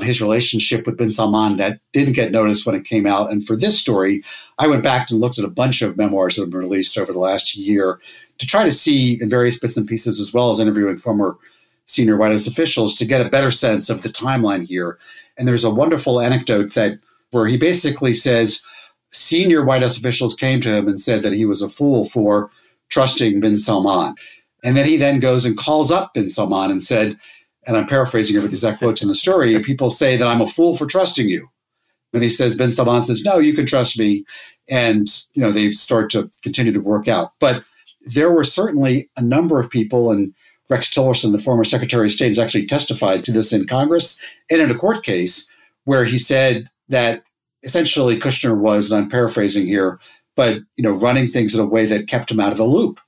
his 0.00 0.22
relationship 0.22 0.86
with 0.86 0.96
bin 0.96 1.10
Salman 1.10 1.56
that 1.56 1.80
didn't 1.92 2.14
get 2.14 2.32
noticed 2.32 2.64
when 2.64 2.74
it 2.74 2.84
came 2.84 3.06
out. 3.06 3.30
And 3.30 3.46
for 3.46 3.56
this 3.56 3.78
story, 3.78 4.22
I 4.58 4.68
went 4.68 4.84
back 4.84 5.10
and 5.10 5.20
looked 5.20 5.38
at 5.38 5.44
a 5.44 5.50
bunch 5.50 5.82
of 5.82 5.96
memoirs 5.96 6.36
that 6.36 6.42
have 6.42 6.50
been 6.50 6.60
released 6.60 6.96
over 6.96 7.12
the 7.12 7.18
last 7.18 7.56
year 7.56 8.00
to 8.38 8.46
try 8.46 8.64
to 8.64 8.72
see 8.72 9.20
in 9.20 9.28
various 9.28 9.58
bits 9.58 9.76
and 9.76 9.88
pieces, 9.88 10.20
as 10.20 10.32
well 10.32 10.50
as 10.50 10.60
interviewing 10.60 10.98
former 10.98 11.36
senior 11.88 12.16
White 12.16 12.30
House 12.30 12.46
officials 12.46 12.94
to 12.94 13.06
get 13.06 13.24
a 13.24 13.30
better 13.30 13.50
sense 13.50 13.90
of 13.90 14.02
the 14.02 14.10
timeline 14.10 14.64
here. 14.64 14.98
And 15.36 15.48
there's 15.48 15.64
a 15.64 15.70
wonderful 15.70 16.20
anecdote 16.20 16.74
that 16.74 17.00
where 17.30 17.46
he 17.46 17.56
basically 17.56 18.12
says 18.12 18.62
senior 19.10 19.64
White 19.64 19.82
House 19.82 19.96
officials 19.96 20.34
came 20.34 20.60
to 20.60 20.70
him 20.70 20.86
and 20.86 21.00
said 21.00 21.22
that 21.22 21.32
he 21.32 21.46
was 21.46 21.62
a 21.62 21.68
fool 21.68 22.04
for 22.04 22.50
trusting 22.90 23.40
bin 23.40 23.56
Salman. 23.56 24.14
And 24.62 24.76
then 24.76 24.86
he 24.86 24.96
then 24.96 25.18
goes 25.18 25.44
and 25.44 25.56
calls 25.56 25.90
up 25.90 26.14
bin 26.14 26.28
Salman 26.28 26.70
and 26.70 26.82
said, 26.82 27.16
and 27.66 27.76
I'm 27.76 27.86
paraphrasing 27.86 28.34
here 28.34 28.42
because 28.42 28.60
that 28.60 28.78
quote's 28.78 29.02
in 29.02 29.08
the 29.08 29.14
story, 29.14 29.58
people 29.62 29.90
say 29.90 30.16
that 30.16 30.28
I'm 30.28 30.42
a 30.42 30.46
fool 30.46 30.76
for 30.76 30.86
trusting 30.86 31.28
you. 31.28 31.48
And 32.12 32.22
he 32.22 32.30
says, 32.30 32.54
bin 32.54 32.70
Salman 32.70 33.04
says, 33.04 33.24
no, 33.24 33.38
you 33.38 33.54
can 33.54 33.66
trust 33.66 33.98
me. 33.98 34.24
And, 34.68 35.06
you 35.32 35.42
know, 35.42 35.52
they 35.52 35.70
start 35.70 36.10
to 36.10 36.30
continue 36.42 36.72
to 36.72 36.80
work 36.80 37.08
out. 37.08 37.32
But 37.40 37.64
there 38.02 38.30
were 38.30 38.44
certainly 38.44 39.10
a 39.16 39.22
number 39.22 39.58
of 39.58 39.70
people, 39.70 40.10
and 40.10 40.34
Rex 40.68 40.90
Tillerson, 40.90 41.32
the 41.32 41.38
former 41.38 41.64
Secretary 41.64 42.06
of 42.06 42.12
State, 42.12 42.28
has 42.28 42.38
actually 42.38 42.66
testified 42.66 43.24
to 43.24 43.32
this 43.32 43.52
in 43.52 43.66
Congress 43.66 44.18
and 44.50 44.60
in 44.60 44.70
a 44.70 44.74
court 44.74 45.02
case 45.02 45.48
where 45.84 46.04
he 46.04 46.18
said 46.18 46.68
that 46.88 47.22
essentially 47.62 48.18
Kushner 48.18 48.58
was, 48.58 48.90
and 48.90 49.02
I'm 49.02 49.10
paraphrasing 49.10 49.66
here, 49.66 49.98
but 50.36 50.58
you 50.76 50.82
know, 50.82 50.92
running 50.92 51.26
things 51.26 51.54
in 51.54 51.60
a 51.60 51.66
way 51.66 51.86
that 51.86 52.08
kept 52.08 52.30
him 52.30 52.40
out 52.40 52.52
of 52.52 52.58
the 52.58 52.64
loop. 52.64 53.00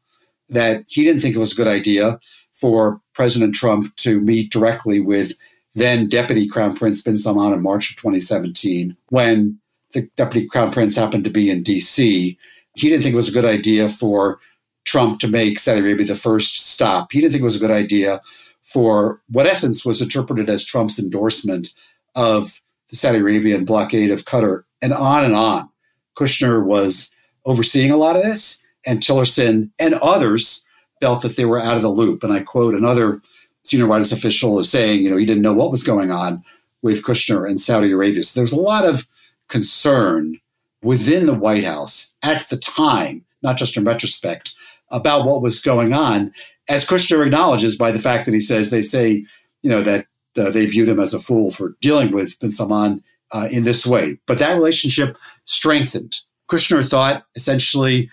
That 0.49 0.85
he 0.89 1.05
didn't 1.05 1.21
think 1.21 1.37
it 1.37 1.41
was 1.41 1.53
a 1.53 1.57
good 1.57 1.69
idea 1.69 2.19
for 2.53 3.01
President 3.15 3.55
Trump 3.55 3.95
to 3.97 4.21
meet 4.21 4.51
directly 4.51 4.99
with 4.99 5.35
then 5.75 6.09
Deputy 6.09 6.49
Crown 6.49 6.77
Prince 6.77 7.01
bin 7.01 7.19
Salman 7.19 7.53
in 7.53 7.63
March 7.63 7.91
of 7.91 7.97
2017 7.97 8.97
when 9.11 9.61
the 9.93 10.09
Deputy 10.17 10.47
Crown 10.49 10.71
Prince 10.71 10.97
happened 10.97 11.25
to 11.25 11.31
be 11.31 11.51
in 11.51 11.63
D.C. 11.63 12.37
He 12.75 12.89
didn't 12.89 13.03
think 13.03 13.13
it 13.13 13.17
was 13.17 13.29
a 13.29 13.33
good 13.33 13.45
idea 13.45 13.89
for 13.89 14.41
Trump 14.85 15.21
to 15.21 15.29
make 15.29 15.59
Saudi 15.59 15.81
Arabia 15.81 16.07
the 16.07 16.15
first 16.15 16.71
stop. 16.71 17.13
He 17.13 17.21
didn't 17.21 17.33
think 17.33 17.43
it 17.43 17.45
was 17.45 17.57
a 17.57 17.61
good 17.61 17.71
idea 17.71 18.21
for 18.63 19.21
what 19.29 19.47
essence 19.47 19.85
was 19.85 20.01
interpreted 20.01 20.49
as 20.49 20.65
Trump's 20.65 20.99
endorsement 20.99 21.73
of 22.15 22.61
the 22.89 22.97
Saudi 22.97 23.19
Arabian 23.19 23.65
blockade 23.65 24.11
of 24.11 24.25
Qatar, 24.25 24.65
and 24.83 24.93
on 24.93 25.25
and 25.25 25.35
on. 25.35 25.69
Kushner 26.17 26.65
was 26.65 27.11
overseeing 27.45 27.91
a 27.91 27.97
lot 27.97 28.17
of 28.17 28.23
this, 28.23 28.61
and 28.85 29.01
Tillerson 29.01 29.71
and 29.79 29.95
others 29.95 30.63
felt 31.01 31.23
that 31.23 31.37
they 31.37 31.45
were 31.45 31.61
out 31.61 31.77
of 31.77 31.83
the 31.83 31.89
loop. 31.89 32.23
And 32.23 32.33
I 32.33 32.41
quote 32.41 32.75
another 32.75 33.23
senior 33.65 33.87
White 33.87 33.99
House 33.99 34.13
official 34.13 34.59
as 34.59 34.69
saying, 34.69 35.03
you 35.03 35.11
know, 35.11 35.17
he 35.17 35.27
didn't 35.27 35.43
know 35.43 35.55
what 35.55 35.71
was 35.71 35.83
going 35.83 36.11
on 36.11 36.43
with 36.83 37.05
Kushner 37.05 37.49
and 37.49 37.61
Saudi 37.61 37.93
Arabia. 37.93 38.23
So 38.23 38.41
there 38.41 38.45
was 38.45 38.53
a 38.53 38.61
lot 38.61 38.85
of 38.85 39.07
concern 39.49 40.39
within 40.83 41.27
the 41.27 41.35
White 41.35 41.65
House 41.65 42.11
at 42.23 42.49
the 42.49 42.57
time, 42.57 43.25
not 43.43 43.57
just 43.57 43.77
in 43.77 43.85
retrospect, 43.85 44.53
about 44.91 45.25
what 45.25 45.43
was 45.43 45.61
going 45.61 45.93
on, 45.93 46.33
as 46.69 46.87
Kushner 46.87 47.25
acknowledges 47.25 47.77
by 47.77 47.91
the 47.91 47.99
fact 47.99 48.25
that 48.27 48.35
he 48.35 48.41
says 48.41 48.71
they 48.71 48.83
say, 48.83 49.25
you 49.63 49.71
know, 49.71 49.83
that 49.83 50.07
uh, 50.37 50.51
they 50.51 50.67
viewed 50.67 50.89
him 50.89 51.01
as 51.01 51.15
a 51.15 51.19
fool 51.19 51.51
for 51.51 51.77
dealing 51.81 52.13
with 52.13 52.39
bin 52.41 52.51
Salman 52.51 53.03
uh, 53.33 53.49
in 53.51 53.65
this 53.65 53.87
way. 53.87 54.19
But 54.27 54.39
that 54.39 54.55
relationship 54.55 55.17
strengthened. 55.45 56.19
Kushner 56.51 56.89
thought 56.89 57.25
essentially, 57.35 58.11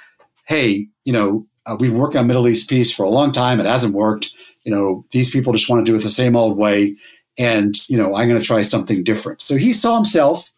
hey, 0.47 0.87
you 1.05 1.13
know, 1.13 1.45
uh, 1.65 1.75
we've 1.79 1.91
been 1.91 1.99
working 1.99 2.19
on 2.19 2.27
Middle 2.27 2.47
East 2.47 2.69
peace 2.69 2.93
for 2.93 3.03
a 3.03 3.09
long 3.09 3.31
time. 3.31 3.59
It 3.59 3.65
hasn't 3.65 3.93
worked. 3.93 4.29
You 4.63 4.71
know, 4.73 5.05
these 5.11 5.29
people 5.29 5.53
just 5.53 5.69
want 5.69 5.85
to 5.85 5.91
do 5.91 5.97
it 5.97 6.03
the 6.03 6.09
same 6.09 6.35
old 6.35 6.57
way. 6.57 6.95
And, 7.37 7.75
you 7.89 7.97
know, 7.97 8.15
I'm 8.15 8.27
going 8.27 8.39
to 8.39 8.45
try 8.45 8.61
something 8.61 9.03
different. 9.03 9.41
So 9.41 9.57
he 9.57 9.73
saw 9.73 9.95
himself, 9.95 10.51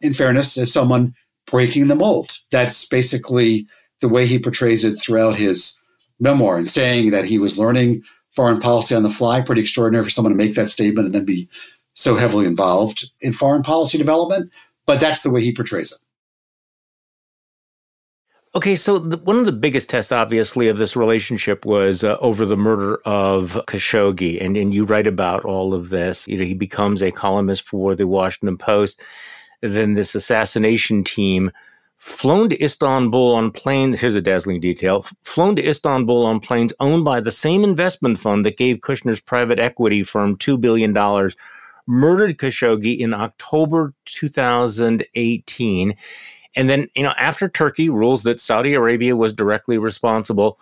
in 0.00 0.14
fairness, 0.14 0.56
as 0.56 0.72
someone 0.72 1.14
breaking 1.46 1.88
the 1.88 1.94
mold. 1.94 2.38
That's 2.50 2.86
basically 2.86 3.66
the 4.02 4.08
way 4.08 4.26
he 4.26 4.38
portrays 4.38 4.84
it 4.84 4.96
throughout 4.96 5.36
his 5.36 5.78
memoir 6.20 6.58
and 6.58 6.68
saying 6.68 7.10
that 7.12 7.24
he 7.24 7.38
was 7.38 7.58
learning 7.58 8.02
foreign 8.32 8.60
policy 8.60 8.94
on 8.94 9.02
the 9.02 9.10
fly. 9.10 9.40
Pretty 9.40 9.62
extraordinary 9.62 10.04
for 10.04 10.10
someone 10.10 10.32
to 10.32 10.36
make 10.36 10.54
that 10.54 10.68
statement 10.68 11.06
and 11.06 11.14
then 11.14 11.24
be 11.24 11.48
so 11.94 12.16
heavily 12.16 12.46
involved 12.46 13.10
in 13.20 13.32
foreign 13.32 13.62
policy 13.62 13.96
development. 13.96 14.50
But 14.84 15.00
that's 15.00 15.22
the 15.22 15.30
way 15.30 15.42
he 15.42 15.54
portrays 15.54 15.92
it. 15.92 15.98
Okay, 18.54 18.76
so 18.76 18.98
the, 18.98 19.16
one 19.16 19.36
of 19.36 19.46
the 19.46 19.52
biggest 19.52 19.88
tests, 19.88 20.12
obviously, 20.12 20.68
of 20.68 20.76
this 20.76 20.94
relationship 20.94 21.64
was 21.64 22.04
uh, 22.04 22.18
over 22.20 22.44
the 22.44 22.56
murder 22.56 22.96
of 23.06 23.52
Khashoggi, 23.66 24.42
and 24.42 24.58
and 24.58 24.74
you 24.74 24.84
write 24.84 25.06
about 25.06 25.46
all 25.46 25.72
of 25.72 25.88
this. 25.88 26.28
You 26.28 26.36
know, 26.36 26.44
he 26.44 26.52
becomes 26.52 27.02
a 27.02 27.10
columnist 27.10 27.66
for 27.66 27.94
the 27.94 28.06
Washington 28.06 28.58
Post. 28.58 29.00
Then 29.62 29.94
this 29.94 30.14
assassination 30.14 31.02
team 31.02 31.50
flown 32.02 32.48
to 32.48 32.60
Istanbul 32.62 33.34
on 33.34 33.52
planes. 33.52 34.00
Here's 34.00 34.16
a 34.16 34.20
dazzling 34.20 34.60
detail: 34.60 35.06
flown 35.22 35.54
to 35.56 35.66
Istanbul 35.66 36.26
on 36.26 36.40
planes 36.40 36.72
owned 36.80 37.04
by 37.04 37.20
the 37.20 37.30
same 37.30 37.62
investment 37.62 38.18
fund 38.18 38.44
that 38.44 38.56
gave 38.56 38.78
Kushner's 38.78 39.20
private 39.20 39.60
equity 39.60 40.02
firm 40.02 40.36
two 40.36 40.58
billion 40.58 40.92
dollars. 40.92 41.36
Murdered 41.86 42.38
Khashoggi 42.38 42.98
in 42.98 43.12
October 43.12 43.92
2018 44.04 45.94
and 46.54 46.68
then, 46.68 46.88
you 46.94 47.02
know, 47.02 47.14
after 47.16 47.48
Turkey 47.48 47.88
rules 47.88 48.24
that 48.24 48.40
Saudi 48.40 48.74
Arabia 48.74 49.16
was 49.16 49.32
directly 49.32 49.78
responsible, 49.78 50.58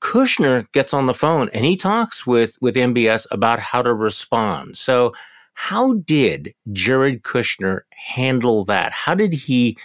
Kushner 0.00 0.70
gets 0.72 0.92
on 0.94 1.06
the 1.06 1.14
phone 1.14 1.48
and 1.52 1.64
he 1.64 1.76
talks 1.76 2.26
with, 2.26 2.58
with 2.60 2.74
MBS 2.74 3.26
about 3.30 3.60
how 3.60 3.82
to 3.82 3.94
respond. 3.94 4.76
So, 4.76 5.12
how 5.54 5.94
did 5.94 6.54
Jared 6.72 7.22
Kushner 7.22 7.80
handle 7.90 8.64
that? 8.64 8.92
How 8.92 9.14
did 9.14 9.34
he 9.34 9.76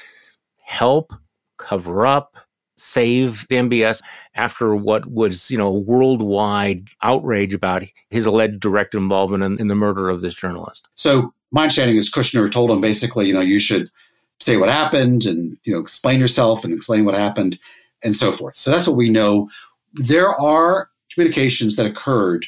help 0.66 1.14
cover 1.58 2.06
up, 2.06 2.38
save 2.78 3.48
the 3.48 3.56
MBS 3.56 4.02
after 4.36 4.76
what 4.76 5.06
was, 5.06 5.50
you 5.50 5.58
know, 5.58 5.72
worldwide 5.72 6.88
outrage 7.02 7.54
about 7.54 7.84
his 8.10 8.26
alleged 8.26 8.60
direct 8.60 8.94
involvement 8.94 9.44
in, 9.44 9.60
in 9.60 9.68
the 9.68 9.76
murder 9.76 10.10
of 10.10 10.22
this 10.22 10.36
journalist? 10.36 10.88
So, 10.96 11.34
my 11.52 11.64
understanding 11.64 11.96
is 11.96 12.12
Kushner 12.12 12.52
told 12.52 12.70
him 12.72 12.82
basically, 12.82 13.28
you 13.28 13.34
know, 13.34 13.40
you 13.40 13.60
should 13.60 13.90
say 14.40 14.58
what 14.58 14.70
happened 14.70 15.26
and 15.26 15.58
you 15.64 15.74
know 15.74 15.80
explain 15.80 16.20
yourself 16.20 16.64
and 16.64 16.74
explain 16.74 17.06
what 17.06 17.16
happened 17.16 17.58
and 18.04 18.16
so 18.16 18.32
forth. 18.32 18.56
So 18.56 18.72
that's 18.72 18.88
what 18.88 18.98
we 18.98 19.10
know. 19.10 19.50
There 19.94 20.30
are 20.30 20.90
communications 21.12 21.76
that 21.76 21.86
occurred 21.86 22.46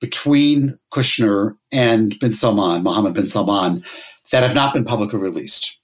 between 0.00 0.78
Kushner 0.92 1.56
and 1.72 2.18
bin 2.18 2.32
Salman, 2.32 2.82
Mohammed 2.82 3.14
bin 3.14 3.26
Salman, 3.26 3.82
that 4.30 4.42
have 4.42 4.54
not 4.54 4.74
been 4.74 4.84
publicly 4.84 5.18
released. 5.18 5.78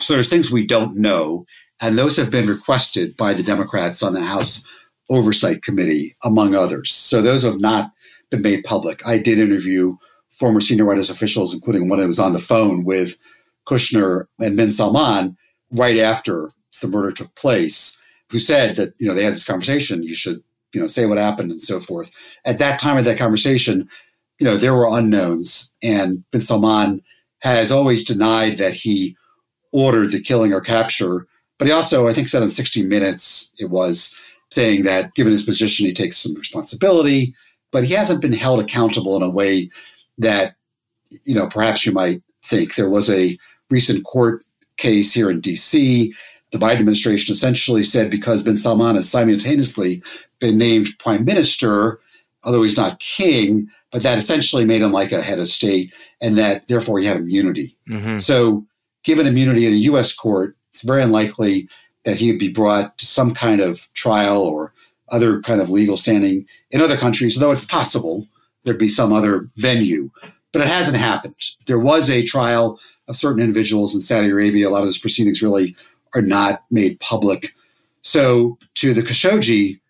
So 0.00 0.14
there's 0.14 0.28
things 0.28 0.50
we 0.50 0.66
don't 0.66 0.96
know, 0.96 1.46
and 1.80 1.98
those 1.98 2.16
have 2.16 2.30
been 2.30 2.48
requested 2.48 3.16
by 3.16 3.34
the 3.34 3.42
Democrats 3.42 4.02
on 4.02 4.14
the 4.14 4.22
House 4.22 4.64
Oversight 5.10 5.62
Committee, 5.62 6.16
among 6.24 6.54
others. 6.54 6.92
So 6.92 7.20
those 7.20 7.42
have 7.42 7.60
not 7.60 7.92
been 8.30 8.42
made 8.42 8.64
public. 8.64 9.06
I 9.06 9.18
did 9.18 9.38
interview 9.38 9.96
former 10.30 10.60
senior 10.60 10.86
White 10.86 10.96
House 10.96 11.10
officials, 11.10 11.52
including 11.52 11.88
one 11.88 11.98
that 11.98 12.06
was 12.06 12.20
on 12.20 12.32
the 12.32 12.38
phone 12.38 12.84
with 12.84 13.16
Kushner 13.66 14.26
and 14.38 14.56
bin 14.56 14.70
Salman 14.70 15.36
right 15.72 15.98
after 15.98 16.50
the 16.80 16.88
murder 16.88 17.12
took 17.12 17.34
place, 17.34 17.96
who 18.30 18.38
said 18.38 18.76
that 18.76 18.94
you 18.98 19.06
know 19.06 19.14
they 19.14 19.24
had 19.24 19.34
this 19.34 19.44
conversation. 19.44 20.02
You 20.02 20.14
should 20.14 20.42
you 20.72 20.80
know 20.80 20.86
say 20.86 21.06
what 21.06 21.18
happened 21.18 21.50
and 21.50 21.60
so 21.60 21.78
forth. 21.78 22.10
At 22.44 22.58
that 22.58 22.80
time 22.80 22.96
of 22.96 23.04
that 23.04 23.18
conversation, 23.18 23.88
you 24.38 24.46
know 24.46 24.56
there 24.56 24.74
were 24.74 24.88
unknowns, 24.88 25.70
and 25.82 26.24
bin 26.30 26.40
Salman 26.40 27.02
has 27.40 27.70
always 27.70 28.04
denied 28.04 28.58
that 28.58 28.74
he 28.74 29.16
ordered 29.72 30.12
the 30.12 30.20
killing 30.20 30.52
or 30.52 30.60
capture. 30.60 31.26
But 31.58 31.68
he 31.68 31.72
also, 31.72 32.08
I 32.08 32.12
think, 32.12 32.28
said 32.28 32.42
in 32.42 32.50
60 32.50 32.84
Minutes, 32.84 33.50
it 33.58 33.70
was 33.70 34.14
saying 34.50 34.84
that 34.84 35.14
given 35.14 35.32
his 35.32 35.42
position, 35.42 35.86
he 35.86 35.92
takes 35.92 36.18
some 36.18 36.34
responsibility, 36.34 37.34
but 37.70 37.84
he 37.84 37.94
hasn't 37.94 38.22
been 38.22 38.32
held 38.32 38.60
accountable 38.60 39.16
in 39.16 39.22
a 39.22 39.30
way 39.30 39.70
that, 40.18 40.56
you 41.24 41.34
know, 41.34 41.48
perhaps 41.48 41.86
you 41.86 41.92
might 41.92 42.22
think. 42.44 42.74
There 42.74 42.90
was 42.90 43.08
a 43.10 43.38
recent 43.70 44.04
court 44.04 44.42
case 44.76 45.12
here 45.12 45.30
in 45.30 45.40
DC, 45.40 46.12
the 46.52 46.58
Biden 46.58 46.80
administration 46.80 47.32
essentially 47.32 47.82
said 47.82 48.10
because 48.10 48.42
bin 48.42 48.56
Salman 48.56 48.96
has 48.96 49.08
simultaneously 49.08 50.02
been 50.40 50.58
named 50.58 50.88
prime 50.98 51.24
minister, 51.24 52.00
although 52.42 52.62
he's 52.62 52.76
not 52.76 52.98
king, 52.98 53.68
but 53.92 54.02
that 54.02 54.18
essentially 54.18 54.64
made 54.64 54.82
him 54.82 54.92
like 54.92 55.12
a 55.12 55.22
head 55.22 55.38
of 55.38 55.48
state 55.48 55.94
and 56.20 56.36
that 56.38 56.66
therefore 56.66 56.98
he 56.98 57.06
had 57.06 57.18
immunity. 57.18 57.76
Mm-hmm. 57.88 58.18
So, 58.18 58.66
given 59.02 59.26
immunity 59.26 59.66
in 59.66 59.72
a 59.72 59.76
U.S. 59.76 60.14
court, 60.14 60.56
it's 60.70 60.82
very 60.82 61.02
unlikely 61.02 61.68
that 62.04 62.16
he 62.16 62.30
would 62.30 62.38
be 62.38 62.52
brought 62.52 62.96
to 62.98 63.06
some 63.06 63.34
kind 63.34 63.60
of 63.60 63.88
trial 63.94 64.42
or 64.42 64.72
other 65.10 65.40
kind 65.42 65.60
of 65.60 65.70
legal 65.70 65.96
standing 65.96 66.46
in 66.70 66.80
other 66.80 66.96
countries, 66.96 67.36
though 67.36 67.50
it's 67.50 67.64
possible 67.64 68.26
there'd 68.64 68.78
be 68.78 68.88
some 68.88 69.12
other 69.12 69.42
venue. 69.56 70.10
But 70.52 70.62
it 70.62 70.68
hasn't 70.68 70.96
happened. 70.96 71.36
There 71.66 71.78
was 71.78 72.10
a 72.10 72.26
trial 72.26 72.78
of 73.08 73.16
certain 73.16 73.40
individuals 73.40 73.94
in 73.94 74.00
Saudi 74.00 74.30
Arabia. 74.30 74.68
A 74.68 74.70
lot 74.70 74.80
of 74.80 74.86
those 74.86 74.98
proceedings 74.98 75.42
really 75.42 75.76
are 76.14 76.22
not 76.22 76.62
made 76.70 76.98
public. 77.00 77.54
So 78.02 78.58
to 78.76 78.94
the 78.94 79.02
Khashoggi 79.02 79.80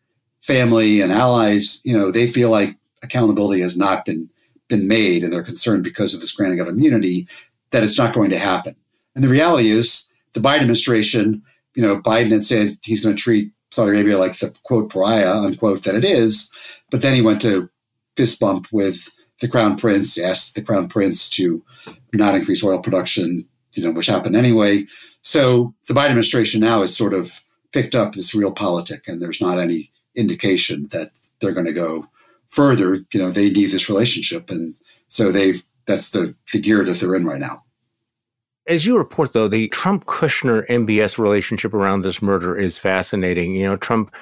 family 0.42 1.00
and 1.00 1.12
allies, 1.12 1.80
you 1.84 1.96
know, 1.96 2.10
they 2.10 2.26
feel 2.26 2.50
like 2.50 2.76
accountability 3.02 3.60
has 3.62 3.76
not 3.76 4.04
been 4.04 4.28
been 4.68 4.86
made, 4.86 5.24
and 5.24 5.32
they're 5.32 5.42
concerned 5.42 5.82
because 5.82 6.14
of 6.14 6.20
this 6.20 6.30
granting 6.30 6.60
of 6.60 6.68
immunity 6.68 7.26
that 7.72 7.82
it's 7.82 7.98
not 7.98 8.14
going 8.14 8.30
to 8.30 8.38
happen. 8.38 8.76
And 9.14 9.24
the 9.24 9.28
reality 9.28 9.70
is, 9.70 10.06
the 10.32 10.40
Biden 10.40 10.60
administration, 10.60 11.42
you 11.74 11.82
know, 11.82 12.00
Biden 12.00 12.30
had 12.30 12.44
said 12.44 12.70
he's 12.84 13.04
going 13.04 13.16
to 13.16 13.22
treat 13.22 13.52
Saudi 13.70 13.90
Arabia 13.92 14.18
like 14.18 14.38
the 14.38 14.54
quote 14.64 14.90
pariah 14.90 15.32
unquote 15.32 15.84
that 15.84 15.94
it 15.94 16.04
is, 16.04 16.50
but 16.90 17.02
then 17.02 17.14
he 17.14 17.22
went 17.22 17.40
to 17.42 17.68
fist 18.16 18.40
bump 18.40 18.66
with 18.72 19.08
the 19.40 19.48
crown 19.48 19.76
prince, 19.76 20.18
asked 20.18 20.54
the 20.54 20.62
crown 20.62 20.88
prince 20.88 21.28
to 21.30 21.64
not 22.12 22.34
increase 22.34 22.64
oil 22.64 22.82
production, 22.82 23.48
you 23.72 23.82
know, 23.82 23.92
which 23.92 24.06
happened 24.06 24.36
anyway. 24.36 24.84
So 25.22 25.74
the 25.88 25.94
Biden 25.94 26.06
administration 26.06 26.60
now 26.60 26.80
has 26.80 26.96
sort 26.96 27.14
of 27.14 27.40
picked 27.72 27.94
up 27.94 28.14
this 28.14 28.34
realpolitik, 28.34 29.06
and 29.06 29.22
there's 29.22 29.40
not 29.40 29.58
any 29.58 29.90
indication 30.14 30.88
that 30.90 31.10
they're 31.40 31.52
going 31.52 31.66
to 31.66 31.72
go 31.72 32.06
further. 32.48 32.96
You 33.12 33.20
know, 33.20 33.30
they 33.30 33.50
need 33.50 33.70
this 33.70 33.88
relationship, 33.88 34.50
and 34.50 34.74
so 35.08 35.32
they've 35.32 35.62
that's 35.86 36.10
the, 36.10 36.34
the 36.52 36.60
gear 36.60 36.84
that 36.84 36.98
they're 36.98 37.14
in 37.14 37.24
right 37.24 37.40
now. 37.40 37.64
As 38.70 38.86
you 38.86 38.96
report, 38.96 39.32
though, 39.32 39.48
the 39.48 39.66
Trump 39.70 40.06
Kushner 40.06 40.64
MBS 40.68 41.18
relationship 41.18 41.74
around 41.74 42.02
this 42.02 42.22
murder 42.22 42.56
is 42.56 42.78
fascinating. 42.78 43.56
You 43.56 43.66
know, 43.66 43.76
Trump 43.76 44.14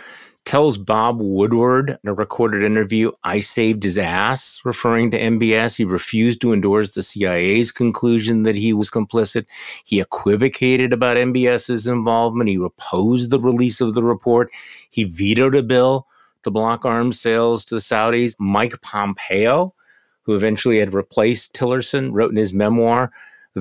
tells 0.47 0.79
Bob 0.79 1.21
Woodward 1.21 1.99
in 2.03 2.09
a 2.09 2.15
recorded 2.15 2.63
interview, 2.63 3.13
I 3.25 3.41
saved 3.41 3.83
his 3.83 3.99
ass, 3.99 4.63
referring 4.65 5.11
to 5.11 5.21
MBS. 5.21 5.77
He 5.77 5.85
refused 5.85 6.41
to 6.41 6.55
endorse 6.55 6.93
the 6.93 7.03
CIA's 7.03 7.71
conclusion 7.71 8.45
that 8.45 8.57
he 8.57 8.73
was 8.73 8.89
complicit. 8.89 9.45
He 9.85 10.01
equivocated 10.01 10.95
about 10.95 11.19
MBS's 11.19 11.87
involvement. 11.87 12.49
He 12.49 12.57
opposed 12.57 13.31
the 13.31 13.41
release 13.41 13.83
of 13.83 13.93
the 13.93 14.03
report. 14.03 14.51
He 14.89 15.05
vetoed 15.05 15.57
a 15.57 15.63
bill 15.63 16.07
to 16.45 16.51
block 16.51 16.87
arms 16.87 17.21
sales 17.21 17.67
to 17.67 17.75
the 17.75 17.83
Saudis. 17.83 18.35
Mike 18.39 18.81
Pompeo, 18.81 19.75
who 20.23 20.35
eventually 20.35 20.79
had 20.79 20.95
replaced 20.95 21.53
Tillerson, 21.53 22.13
wrote 22.15 22.31
in 22.31 22.39
his 22.39 22.55
memoir, 22.55 23.13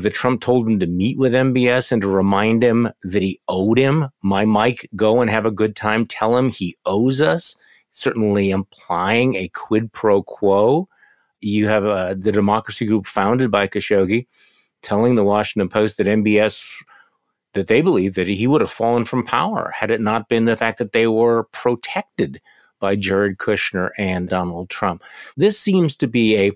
that 0.03 0.13
Trump 0.13 0.41
told 0.41 0.67
him 0.67 0.79
to 0.79 0.87
meet 0.87 1.17
with 1.17 1.33
MBS 1.33 1.91
and 1.91 2.01
to 2.01 2.07
remind 2.07 2.63
him 2.63 2.89
that 3.03 3.21
he 3.21 3.39
owed 3.47 3.77
him. 3.77 4.09
My 4.21 4.45
Mike, 4.45 4.89
go 4.95 5.21
and 5.21 5.29
have 5.29 5.45
a 5.45 5.51
good 5.51 5.75
time. 5.75 6.05
Tell 6.05 6.37
him 6.37 6.49
he 6.49 6.75
owes 6.85 7.21
us, 7.21 7.55
certainly 7.91 8.49
implying 8.49 9.35
a 9.35 9.49
quid 9.49 9.91
pro 9.91 10.23
quo. 10.23 10.87
You 11.39 11.67
have 11.67 11.85
uh, 11.85 12.15
the 12.17 12.31
democracy 12.31 12.85
group 12.85 13.05
founded 13.05 13.51
by 13.51 13.67
Khashoggi 13.67 14.27
telling 14.81 15.15
the 15.15 15.23
Washington 15.23 15.69
Post 15.69 15.97
that 15.97 16.07
MBS 16.07 16.83
that 17.53 17.67
they 17.67 17.81
believe 17.81 18.15
that 18.15 18.27
he 18.27 18.47
would 18.47 18.61
have 18.61 18.69
fallen 18.69 19.05
from 19.05 19.25
power 19.25 19.71
had 19.75 19.89
it 19.89 20.01
not 20.01 20.29
been 20.29 20.45
the 20.45 20.57
fact 20.57 20.77
that 20.77 20.91
they 20.91 21.07
were 21.07 21.45
protected 21.51 22.39
by 22.79 22.95
Jared 22.95 23.37
Kushner 23.37 23.89
and 23.97 24.29
Donald 24.29 24.69
Trump. 24.69 25.03
This 25.35 25.59
seems 25.59 25.95
to 25.97 26.07
be 26.07 26.37
a 26.37 26.51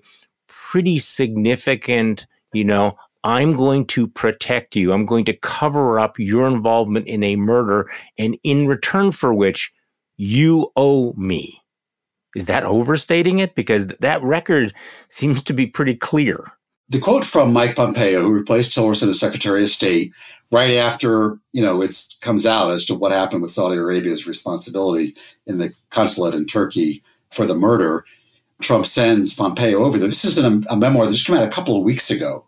pretty 0.46 0.98
significant, 0.98 2.26
you 2.52 2.64
know, 2.64 2.96
I'm 3.24 3.54
going 3.54 3.86
to 3.86 4.08
protect 4.08 4.74
you. 4.74 4.92
I'm 4.92 5.06
going 5.06 5.24
to 5.26 5.36
cover 5.36 5.98
up 5.98 6.18
your 6.18 6.46
involvement 6.46 7.06
in 7.06 7.22
a 7.22 7.36
murder, 7.36 7.90
and 8.18 8.38
in 8.42 8.66
return 8.66 9.12
for 9.12 9.32
which 9.32 9.72
you 10.16 10.72
owe 10.76 11.12
me. 11.14 11.58
Is 12.34 12.46
that 12.46 12.64
overstating 12.64 13.38
it? 13.38 13.54
Because 13.54 13.86
that 13.86 14.22
record 14.22 14.72
seems 15.08 15.42
to 15.44 15.52
be 15.52 15.66
pretty 15.66 15.94
clear. 15.94 16.52
The 16.88 16.98
quote 16.98 17.24
from 17.24 17.52
Mike 17.52 17.76
Pompeo, 17.76 18.20
who 18.20 18.32
replaced 18.32 18.76
Tillerson 18.76 19.08
as 19.08 19.20
Secretary 19.20 19.62
of 19.62 19.68
State, 19.68 20.12
right 20.50 20.72
after 20.72 21.38
you 21.52 21.62
know 21.62 21.80
it 21.80 22.02
comes 22.20 22.46
out 22.46 22.70
as 22.70 22.84
to 22.86 22.94
what 22.94 23.12
happened 23.12 23.42
with 23.42 23.52
Saudi 23.52 23.76
Arabia's 23.76 24.26
responsibility 24.26 25.16
in 25.46 25.58
the 25.58 25.72
consulate 25.90 26.34
in 26.34 26.46
Turkey 26.46 27.02
for 27.30 27.46
the 27.46 27.54
murder, 27.54 28.04
Trump 28.60 28.86
sends 28.86 29.32
Pompeo 29.32 29.84
over 29.84 29.98
there. 29.98 30.08
This 30.08 30.24
is 30.24 30.38
a, 30.38 30.60
a 30.68 30.76
memoir 30.76 31.06
that 31.06 31.12
just 31.12 31.26
came 31.26 31.36
out 31.36 31.48
a 31.48 31.50
couple 31.50 31.76
of 31.76 31.82
weeks 31.82 32.10
ago. 32.10 32.44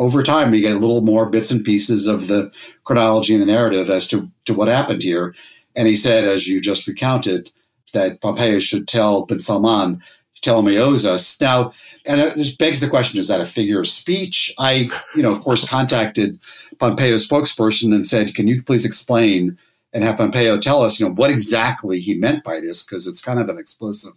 Over 0.00 0.22
time, 0.22 0.54
you 0.54 0.62
get 0.62 0.76
a 0.76 0.78
little 0.78 1.02
more 1.02 1.28
bits 1.28 1.50
and 1.50 1.62
pieces 1.62 2.06
of 2.06 2.26
the 2.26 2.50
chronology 2.84 3.34
and 3.34 3.42
the 3.42 3.46
narrative 3.46 3.90
as 3.90 4.08
to, 4.08 4.30
to 4.46 4.54
what 4.54 4.68
happened 4.68 5.02
here. 5.02 5.34
And 5.76 5.86
he 5.86 5.94
said, 5.94 6.24
as 6.24 6.48
you 6.48 6.58
just 6.62 6.88
recounted, 6.88 7.52
that 7.92 8.22
Pompeo 8.22 8.60
should 8.60 8.88
tell 8.88 9.26
bin 9.26 9.40
Salman, 9.40 10.00
tell 10.40 10.60
him 10.60 10.68
he 10.68 10.78
owes 10.78 11.04
us. 11.04 11.38
Now, 11.38 11.72
and 12.06 12.18
it 12.18 12.34
just 12.36 12.56
begs 12.56 12.80
the 12.80 12.88
question, 12.88 13.20
is 13.20 13.28
that 13.28 13.42
a 13.42 13.44
figure 13.46 13.80
of 13.80 13.88
speech? 13.88 14.54
I, 14.58 14.88
you 15.14 15.22
know, 15.22 15.32
of 15.32 15.42
course, 15.42 15.68
contacted 15.68 16.40
Pompeo's 16.78 17.28
spokesperson 17.28 17.94
and 17.94 18.06
said, 18.06 18.34
can 18.34 18.48
you 18.48 18.62
please 18.62 18.86
explain 18.86 19.58
and 19.92 20.02
have 20.02 20.16
Pompeo 20.16 20.58
tell 20.58 20.82
us, 20.82 20.98
you 20.98 21.06
know, 21.06 21.12
what 21.12 21.30
exactly 21.30 22.00
he 22.00 22.14
meant 22.14 22.42
by 22.42 22.58
this, 22.60 22.82
because 22.82 23.06
it's 23.06 23.20
kind 23.20 23.38
of 23.38 23.50
an 23.50 23.58
explosive 23.58 24.14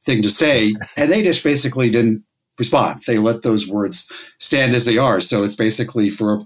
thing 0.00 0.22
to 0.22 0.30
say. 0.30 0.74
And 0.96 1.10
they 1.10 1.24
just 1.24 1.42
basically 1.42 1.90
didn't 1.90 2.22
respond. 2.58 3.02
They 3.06 3.18
let 3.18 3.42
those 3.42 3.68
words 3.68 4.08
stand 4.38 4.74
as 4.74 4.84
they 4.84 4.98
are. 4.98 5.20
So 5.20 5.42
it's 5.42 5.56
basically 5.56 6.10
for 6.10 6.40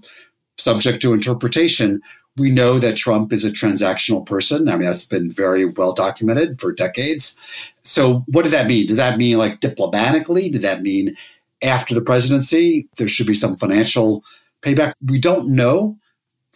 subject 0.57 1.01
to 1.01 1.13
interpretation. 1.13 2.01
We 2.37 2.51
know 2.51 2.79
that 2.79 2.95
Trump 2.97 3.33
is 3.33 3.43
a 3.43 3.51
transactional 3.51 4.25
person. 4.25 4.69
I 4.69 4.73
mean, 4.73 4.85
that's 4.85 5.05
been 5.05 5.31
very 5.31 5.65
well 5.65 5.93
documented 5.93 6.59
for 6.59 6.71
decades. 6.71 7.35
So, 7.81 8.23
what 8.27 8.43
did 8.43 8.51
that 8.51 8.67
mean? 8.67 8.85
Did 8.85 8.97
that 8.97 9.17
mean 9.17 9.37
like 9.37 9.59
diplomatically? 9.59 10.49
Did 10.49 10.61
that 10.61 10.81
mean 10.81 11.17
after 11.61 11.93
the 11.93 12.01
presidency 12.01 12.87
there 12.97 13.09
should 13.09 13.27
be 13.27 13.33
some 13.33 13.57
financial 13.57 14.23
payback? 14.61 14.93
We 15.05 15.19
don't 15.19 15.49
know. 15.49 15.97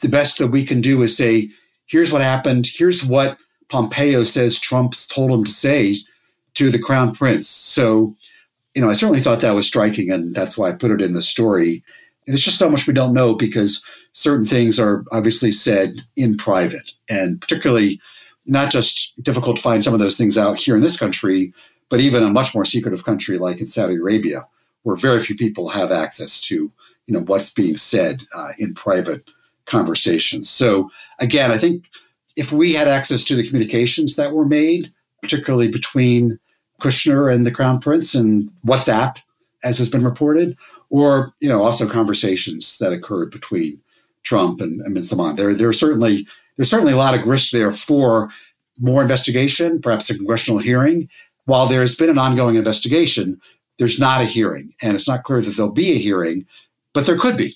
The 0.01 0.09
best 0.09 0.37
that 0.37 0.47
we 0.47 0.63
can 0.65 0.81
do 0.81 1.01
is 1.01 1.17
say, 1.17 1.49
here's 1.85 2.11
what 2.11 2.21
happened. 2.21 2.67
Here's 2.67 3.05
what 3.05 3.37
Pompeo 3.69 4.23
says 4.23 4.59
Trump's 4.59 5.07
told 5.07 5.31
him 5.31 5.43
to 5.43 5.51
say 5.51 5.95
to 6.53 6.69
the 6.69 6.79
crown 6.79 7.13
prince. 7.13 7.49
So, 7.49 8.15
you 8.75 8.81
know, 8.81 8.89
I 8.89 8.93
certainly 8.93 9.21
thought 9.21 9.41
that 9.41 9.55
was 9.55 9.67
striking, 9.67 10.11
and 10.11 10.33
that's 10.33 10.57
why 10.57 10.69
I 10.69 10.73
put 10.73 10.91
it 10.91 11.01
in 11.01 11.13
the 11.13 11.21
story. 11.21 11.83
There's 12.25 12.41
just 12.41 12.59
so 12.59 12.69
much 12.69 12.87
we 12.87 12.93
don't 12.93 13.13
know 13.13 13.35
because 13.35 13.83
certain 14.13 14.45
things 14.45 14.79
are 14.79 15.03
obviously 15.11 15.51
said 15.51 15.97
in 16.15 16.37
private, 16.37 16.93
and 17.09 17.39
particularly 17.39 17.99
not 18.45 18.71
just 18.71 19.21
difficult 19.23 19.57
to 19.57 19.61
find 19.61 19.83
some 19.83 19.93
of 19.93 19.99
those 19.99 20.17
things 20.17 20.37
out 20.37 20.57
here 20.59 20.75
in 20.75 20.81
this 20.81 20.97
country, 20.97 21.53
but 21.89 21.99
even 21.99 22.23
a 22.23 22.29
much 22.29 22.53
more 22.53 22.65
secretive 22.65 23.05
country 23.05 23.37
like 23.37 23.59
in 23.59 23.67
Saudi 23.67 23.95
Arabia, 23.95 24.47
where 24.83 24.95
very 24.95 25.19
few 25.19 25.35
people 25.35 25.69
have 25.69 25.91
access 25.91 26.39
to, 26.41 26.69
you 27.05 27.13
know, 27.13 27.21
what's 27.21 27.49
being 27.49 27.77
said 27.77 28.23
uh, 28.35 28.49
in 28.59 28.73
private 28.73 29.23
conversations. 29.65 30.49
So 30.49 30.89
again, 31.19 31.51
I 31.51 31.57
think 31.57 31.89
if 32.35 32.51
we 32.51 32.73
had 32.73 32.87
access 32.87 33.23
to 33.25 33.35
the 33.35 33.47
communications 33.47 34.15
that 34.15 34.33
were 34.33 34.45
made, 34.45 34.91
particularly 35.21 35.69
between 35.69 36.39
Kushner 36.83 37.33
and 37.33 37.45
the 37.45 37.51
Crown 37.51 37.79
Prince 37.79 38.13
and 38.13 38.51
WhatsApp, 38.65 39.15
as 39.63 39.77
has 39.77 39.89
been 39.89 40.03
reported, 40.03 40.57
or 40.89 41.33
you 41.39 41.47
know 41.49 41.63
also 41.63 41.87
conversations 41.87 42.77
that 42.79 42.93
occurred 42.93 43.31
between 43.31 43.81
Trump 44.23 44.61
and, 44.61 44.81
and 44.81 45.05
Salman. 45.05 45.37
There, 45.37 45.53
there 45.55 45.69
are 45.69 45.73
certainly 45.73 46.27
there's 46.57 46.69
certainly 46.69 46.93
a 46.93 46.97
lot 46.97 47.15
of 47.15 47.21
grist 47.21 47.51
there 47.51 47.71
for 47.71 48.29
more 48.79 49.01
investigation, 49.01 49.81
perhaps 49.81 50.09
a 50.09 50.17
congressional 50.17 50.59
hearing. 50.59 51.09
While 51.45 51.67
there's 51.67 51.95
been 51.95 52.09
an 52.09 52.17
ongoing 52.17 52.55
investigation, 52.55 53.39
there's 53.77 53.99
not 53.99 54.21
a 54.21 54.25
hearing, 54.25 54.73
and 54.81 54.93
it's 54.95 55.07
not 55.07 55.23
clear 55.23 55.41
that 55.41 55.55
there'll 55.55 55.71
be 55.71 55.91
a 55.91 55.97
hearing, 55.97 56.45
but 56.93 57.05
there 57.05 57.17
could 57.17 57.37
be. 57.37 57.55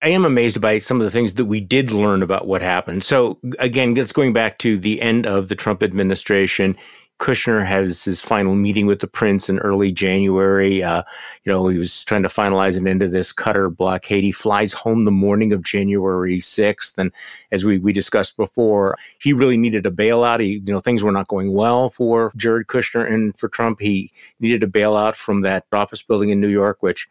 I 0.00 0.10
am 0.10 0.24
amazed 0.24 0.60
by 0.60 0.78
some 0.78 1.00
of 1.00 1.04
the 1.04 1.10
things 1.10 1.34
that 1.34 1.46
we 1.46 1.60
did 1.60 1.90
learn 1.90 2.22
about 2.22 2.46
what 2.46 2.62
happened. 2.62 3.02
So 3.02 3.38
again, 3.58 3.94
that's 3.94 4.12
going 4.12 4.32
back 4.32 4.58
to 4.58 4.78
the 4.78 5.00
end 5.00 5.26
of 5.26 5.48
the 5.48 5.56
Trump 5.56 5.82
administration. 5.82 6.76
Kushner 7.18 7.66
has 7.66 8.04
his 8.04 8.20
final 8.20 8.54
meeting 8.54 8.86
with 8.86 9.00
the 9.00 9.08
prince 9.08 9.48
in 9.48 9.58
early 9.58 9.90
January. 9.90 10.84
Uh, 10.84 11.02
you 11.42 11.50
know, 11.50 11.66
he 11.66 11.76
was 11.76 12.04
trying 12.04 12.22
to 12.22 12.28
finalize 12.28 12.76
an 12.76 12.86
end 12.86 13.00
to 13.00 13.08
this 13.08 13.32
Qatar 13.32 13.76
blockade. 13.76 14.22
He 14.22 14.30
flies 14.30 14.72
home 14.72 15.04
the 15.04 15.10
morning 15.10 15.52
of 15.52 15.64
January 15.64 16.38
6th. 16.38 16.96
And 16.96 17.10
as 17.50 17.64
we, 17.64 17.78
we 17.78 17.92
discussed 17.92 18.36
before, 18.36 18.96
he 19.20 19.32
really 19.32 19.56
needed 19.56 19.84
a 19.84 19.90
bailout. 19.90 20.38
He, 20.38 20.62
you 20.64 20.72
know, 20.72 20.78
things 20.78 21.02
were 21.02 21.10
not 21.10 21.26
going 21.26 21.52
well 21.52 21.90
for 21.90 22.30
Jared 22.36 22.68
Kushner 22.68 23.04
and 23.04 23.36
for 23.36 23.48
Trump. 23.48 23.80
He 23.80 24.12
needed 24.38 24.62
a 24.62 24.68
bailout 24.68 25.16
from 25.16 25.40
that 25.40 25.66
office 25.72 26.04
building 26.04 26.28
in 26.28 26.40
New 26.40 26.46
York, 26.46 26.84
which 26.84 27.08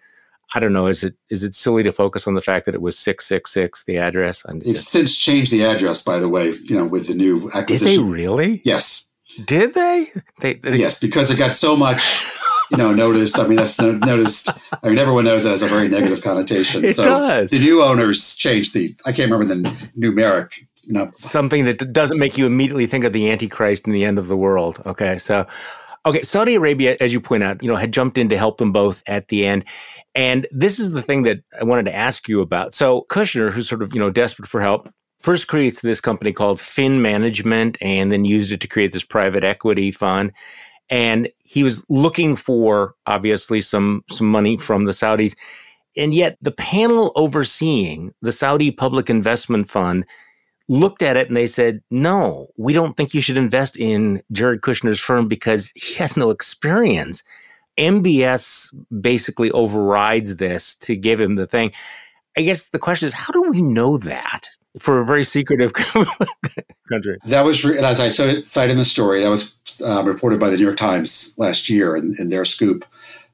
I 0.55 0.59
don't 0.59 0.73
know. 0.73 0.87
Is 0.87 1.03
it 1.03 1.15
is 1.29 1.43
it 1.43 1.53
silly 1.53 1.83
to 1.83 1.91
focus 1.91 2.27
on 2.27 2.33
the 2.33 2.41
fact 2.41 2.65
that 2.65 2.75
it 2.75 2.81
was 2.81 2.97
six 2.97 3.25
six 3.25 3.51
six 3.51 3.83
the 3.83 3.97
address? 3.97 4.45
They've 4.63 4.81
since 4.81 5.15
changed 5.15 5.51
the 5.51 5.65
address, 5.65 6.01
by 6.01 6.19
the 6.19 6.29
way. 6.29 6.53
You 6.63 6.77
know, 6.77 6.85
with 6.85 7.07
the 7.07 7.13
new 7.13 7.51
acquisition. 7.53 7.87
Did 7.87 7.99
they 7.99 8.03
really? 8.03 8.61
Yes. 8.63 9.05
Did 9.43 9.73
they? 9.73 10.07
They, 10.39 10.53
they 10.55 10.77
yes, 10.77 10.99
because 10.99 11.29
it 11.31 11.37
got 11.37 11.53
so 11.53 11.75
much. 11.75 12.25
You 12.71 12.77
know, 12.77 12.93
noticed. 12.93 13.39
I 13.39 13.47
mean, 13.47 13.57
that's 13.57 13.79
noticed. 13.79 14.49
I 14.83 14.89
mean, 14.89 14.97
everyone 14.97 15.25
knows 15.25 15.43
that 15.43 15.51
has 15.51 15.61
a 15.61 15.67
very 15.67 15.87
negative 15.87 16.21
connotation. 16.21 16.83
It 16.83 16.97
so 16.97 17.03
does. 17.03 17.49
The 17.49 17.59
new 17.59 17.81
owners 17.81 18.35
changed 18.35 18.73
the. 18.73 18.93
I 19.05 19.11
can't 19.11 19.31
remember 19.31 19.53
the 19.53 19.69
numeric. 19.97 20.49
No. 20.89 21.11
Something 21.13 21.65
that 21.65 21.91
doesn't 21.91 22.17
make 22.17 22.37
you 22.37 22.45
immediately 22.45 22.85
think 22.85 23.03
of 23.03 23.13
the 23.13 23.29
Antichrist 23.29 23.85
and 23.85 23.95
the 23.95 24.05
end 24.05 24.17
of 24.17 24.27
the 24.27 24.37
world. 24.37 24.81
Okay, 24.85 25.17
so 25.17 25.45
okay, 26.07 26.21
Saudi 26.21 26.55
Arabia, 26.55 26.95
as 26.99 27.13
you 27.13 27.19
point 27.19 27.43
out, 27.43 27.61
you 27.61 27.67
know, 27.67 27.75
had 27.75 27.91
jumped 27.91 28.17
in 28.17 28.29
to 28.29 28.37
help 28.37 28.57
them 28.57 28.71
both 28.71 29.03
at 29.07 29.27
the 29.27 29.45
end. 29.45 29.65
And 30.15 30.47
this 30.51 30.79
is 30.79 30.91
the 30.91 31.01
thing 31.01 31.23
that 31.23 31.39
I 31.59 31.63
wanted 31.63 31.85
to 31.85 31.95
ask 31.95 32.27
you 32.27 32.41
about. 32.41 32.73
So 32.73 33.05
Kushner, 33.09 33.51
who's 33.51 33.67
sort 33.67 33.83
of, 33.83 33.93
you 33.93 33.99
know, 33.99 34.09
desperate 34.09 34.47
for 34.47 34.61
help, 34.61 34.89
first 35.19 35.47
creates 35.47 35.81
this 35.81 36.01
company 36.01 36.31
called 36.31 36.59
Fin 36.59 37.01
Management 37.01 37.77
and 37.81 38.11
then 38.11 38.25
used 38.25 38.51
it 38.51 38.61
to 38.61 38.67
create 38.67 38.93
this 38.93 39.03
private 39.03 39.43
equity 39.43 39.91
fund. 39.91 40.31
And 40.89 41.29
he 41.43 41.63
was 41.63 41.85
looking 41.89 42.35
for 42.37 42.95
obviously 43.05 43.59
some 43.59 44.03
some 44.09 44.31
money 44.31 44.57
from 44.57 44.85
the 44.85 44.93
Saudis. 44.93 45.35
And 45.97 46.13
yet 46.13 46.37
the 46.41 46.51
panel 46.51 47.11
overseeing 47.15 48.13
the 48.21 48.31
Saudi 48.31 48.71
Public 48.71 49.09
Investment 49.09 49.69
Fund 49.69 50.05
looked 50.69 51.01
at 51.01 51.17
it 51.17 51.27
and 51.27 51.37
they 51.37 51.47
said, 51.47 51.81
no, 51.89 52.47
we 52.57 52.73
don't 52.73 52.97
think 52.97 53.13
you 53.13 53.21
should 53.21 53.37
invest 53.37 53.77
in 53.77 54.21
Jared 54.31 54.61
Kushner's 54.61 54.99
firm 54.99 55.27
because 55.27 55.71
he 55.75 55.95
has 55.95 56.17
no 56.17 56.29
experience. 56.29 57.23
MBS 57.77 58.73
basically 59.01 59.51
overrides 59.51 60.37
this 60.37 60.75
to 60.75 60.95
give 60.95 61.21
him 61.21 61.35
the 61.35 61.47
thing. 61.47 61.71
I 62.37 62.41
guess 62.41 62.67
the 62.67 62.79
question 62.79 63.07
is, 63.07 63.13
how 63.13 63.31
do 63.31 63.49
we 63.49 63.61
know 63.61 63.97
that 63.97 64.49
for 64.79 64.99
a 64.99 65.05
very 65.05 65.23
secretive 65.23 65.73
country? 66.89 67.17
That 67.25 67.41
was, 67.45 67.63
and 67.63 67.85
as 67.85 67.99
I 67.99 68.09
cite 68.09 68.69
in 68.69 68.77
the 68.77 68.85
story, 68.85 69.21
that 69.23 69.29
was 69.29 69.55
uh, 69.83 70.03
reported 70.03 70.39
by 70.39 70.49
the 70.49 70.57
New 70.57 70.65
York 70.65 70.77
Times 70.77 71.33
last 71.37 71.69
year 71.69 71.95
in, 71.95 72.15
in, 72.19 72.29
their 72.29 72.45
scoop 72.45 72.85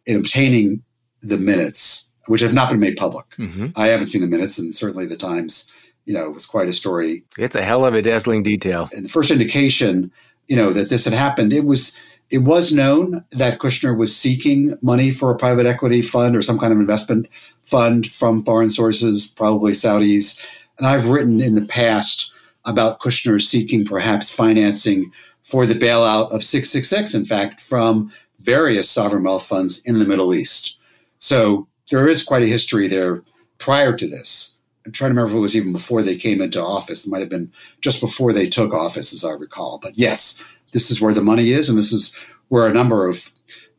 in 0.05 0.17
obtaining 0.17 0.83
the 1.21 1.37
minutes, 1.37 2.05
which 2.27 2.41
have 2.41 2.53
not 2.53 2.69
been 2.69 2.79
made 2.79 2.95
public. 2.95 3.25
Mm-hmm. 3.37 3.67
I 3.75 3.87
haven't 3.87 4.07
seen 4.07 4.21
the 4.21 4.27
minutes, 4.27 4.57
and 4.57 4.73
certainly 4.73 5.05
the 5.05 5.17
Times, 5.17 5.69
you 6.05 6.13
know, 6.13 6.25
it 6.25 6.33
was 6.33 6.45
quite 6.45 6.67
a 6.67 6.73
story. 6.73 7.23
It's 7.37 7.55
a 7.55 7.61
hell 7.61 7.85
of 7.85 7.93
a 7.93 8.01
dazzling 8.01 8.43
detail. 8.43 8.89
And 8.93 9.05
the 9.05 9.09
first 9.09 9.31
indication, 9.31 10.11
you 10.47 10.55
know, 10.55 10.73
that 10.73 10.89
this 10.89 11.05
had 11.05 11.13
happened, 11.13 11.53
it 11.53 11.65
was 11.65 11.95
it 12.29 12.39
was 12.39 12.73
known 12.73 13.23
that 13.31 13.59
Kushner 13.59 13.95
was 13.95 14.15
seeking 14.15 14.75
money 14.81 15.11
for 15.11 15.29
a 15.29 15.37
private 15.37 15.67
equity 15.67 16.01
fund 16.01 16.35
or 16.35 16.41
some 16.41 16.57
kind 16.57 16.73
of 16.73 16.79
investment 16.79 17.27
fund 17.61 18.07
from 18.07 18.43
foreign 18.43 18.69
sources, 18.69 19.27
probably 19.27 19.71
Saudis. 19.71 20.39
And 20.77 20.87
I've 20.87 21.09
written 21.09 21.41
in 21.41 21.53
the 21.53 21.65
past 21.65 22.33
about 22.65 22.99
Kushner 22.99 23.39
seeking 23.39 23.85
perhaps 23.85 24.31
financing 24.31 25.11
for 25.43 25.65
the 25.65 25.75
bailout 25.75 26.33
of 26.33 26.43
666, 26.43 27.13
in 27.13 27.25
fact, 27.25 27.61
from 27.61 28.11
various 28.39 28.89
sovereign 28.89 29.23
wealth 29.23 29.45
funds 29.45 29.81
in 29.85 29.99
the 29.99 30.05
Middle 30.05 30.33
East. 30.33 30.77
So 31.19 31.67
there 31.91 32.07
is 32.07 32.23
quite 32.23 32.43
a 32.43 32.47
history 32.47 32.87
there 32.87 33.23
prior 33.59 33.95
to 33.95 34.07
this. 34.07 34.42
I'm 34.85 34.91
trying 34.91 35.09
to 35.09 35.15
remember 35.15 35.31
if 35.31 35.37
it 35.37 35.41
was 35.41 35.55
even 35.55 35.71
before 35.71 36.01
they 36.01 36.15
came 36.15 36.41
into 36.41 36.61
office. 36.61 37.05
It 37.05 37.09
might 37.09 37.21
have 37.21 37.29
been 37.29 37.51
just 37.81 38.01
before 38.01 38.33
they 38.33 38.49
took 38.49 38.73
office, 38.73 39.13
as 39.13 39.23
I 39.23 39.31
recall. 39.31 39.79
But 39.81 39.97
yes, 39.97 40.37
this 40.71 40.91
is 40.91 41.01
where 41.01 41.13
the 41.13 41.21
money 41.21 41.51
is, 41.51 41.69
and 41.69 41.77
this 41.77 41.93
is 41.93 42.13
where 42.49 42.67
a 42.67 42.73
number 42.73 43.07
of 43.07 43.31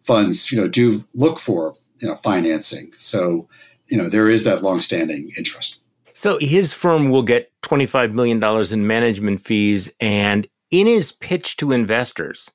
funds, 0.05 0.51
you 0.51 0.61
know, 0.61 0.69
do 0.69 1.05
look 1.15 1.39
for 1.39 1.75
you 1.99 2.09
know 2.09 2.17
financing. 2.17 2.93
So, 2.97 3.49
you 3.89 3.97
know, 3.97 4.09
there 4.09 4.29
is 4.29 4.45
that 4.45 4.63
longstanding 4.63 5.31
interest. 5.37 5.81
So 6.17 6.39
his 6.41 6.73
firm 6.73 7.11
will 7.11 7.25
get 7.25 7.51
$25 7.63 8.13
million 8.13 8.43
in 8.73 8.87
management 8.87 9.41
fees. 9.41 9.93
And 10.01 10.47
in 10.71 10.87
his 10.87 11.11
pitch 11.11 11.57
to 11.57 11.73
investors, 11.73 12.51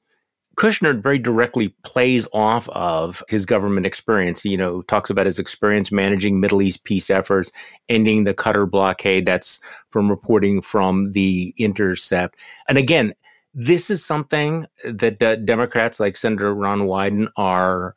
Kushner 0.59 1.01
very 1.01 1.17
directly 1.17 1.69
plays 1.83 2.27
off 2.33 2.67
of 2.69 3.23
his 3.29 3.45
government 3.45 3.85
experience. 3.85 4.43
You 4.43 4.57
know, 4.57 4.81
talks 4.81 5.09
about 5.09 5.25
his 5.25 5.39
experience 5.39 5.89
managing 5.89 6.41
Middle 6.41 6.61
East 6.61 6.83
peace 6.83 7.09
efforts, 7.09 7.49
ending 7.87 8.25
the 8.25 8.33
Qatar 8.33 8.69
blockade. 8.69 9.25
That's 9.25 9.61
from 9.89 10.09
reporting 10.09 10.61
from 10.61 11.13
the 11.13 11.53
Intercept. 11.57 12.35
And 12.67 12.77
again, 12.77 13.13
This 13.53 13.89
is 13.89 14.05
something 14.05 14.67
that 14.85 15.21
uh, 15.23 15.35
Democrats 15.37 15.99
like 15.99 16.15
Senator 16.15 16.53
Ron 16.53 16.81
Wyden 16.81 17.29
are 17.35 17.95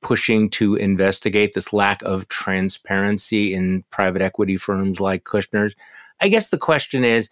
pushing 0.00 0.48
to 0.50 0.76
investigate 0.76 1.54
this 1.54 1.72
lack 1.72 2.02
of 2.02 2.28
transparency 2.28 3.52
in 3.52 3.84
private 3.90 4.22
equity 4.22 4.56
firms 4.56 5.00
like 5.00 5.24
Kushner's. 5.24 5.74
I 6.20 6.28
guess 6.28 6.50
the 6.50 6.58
question 6.58 7.04
is, 7.04 7.28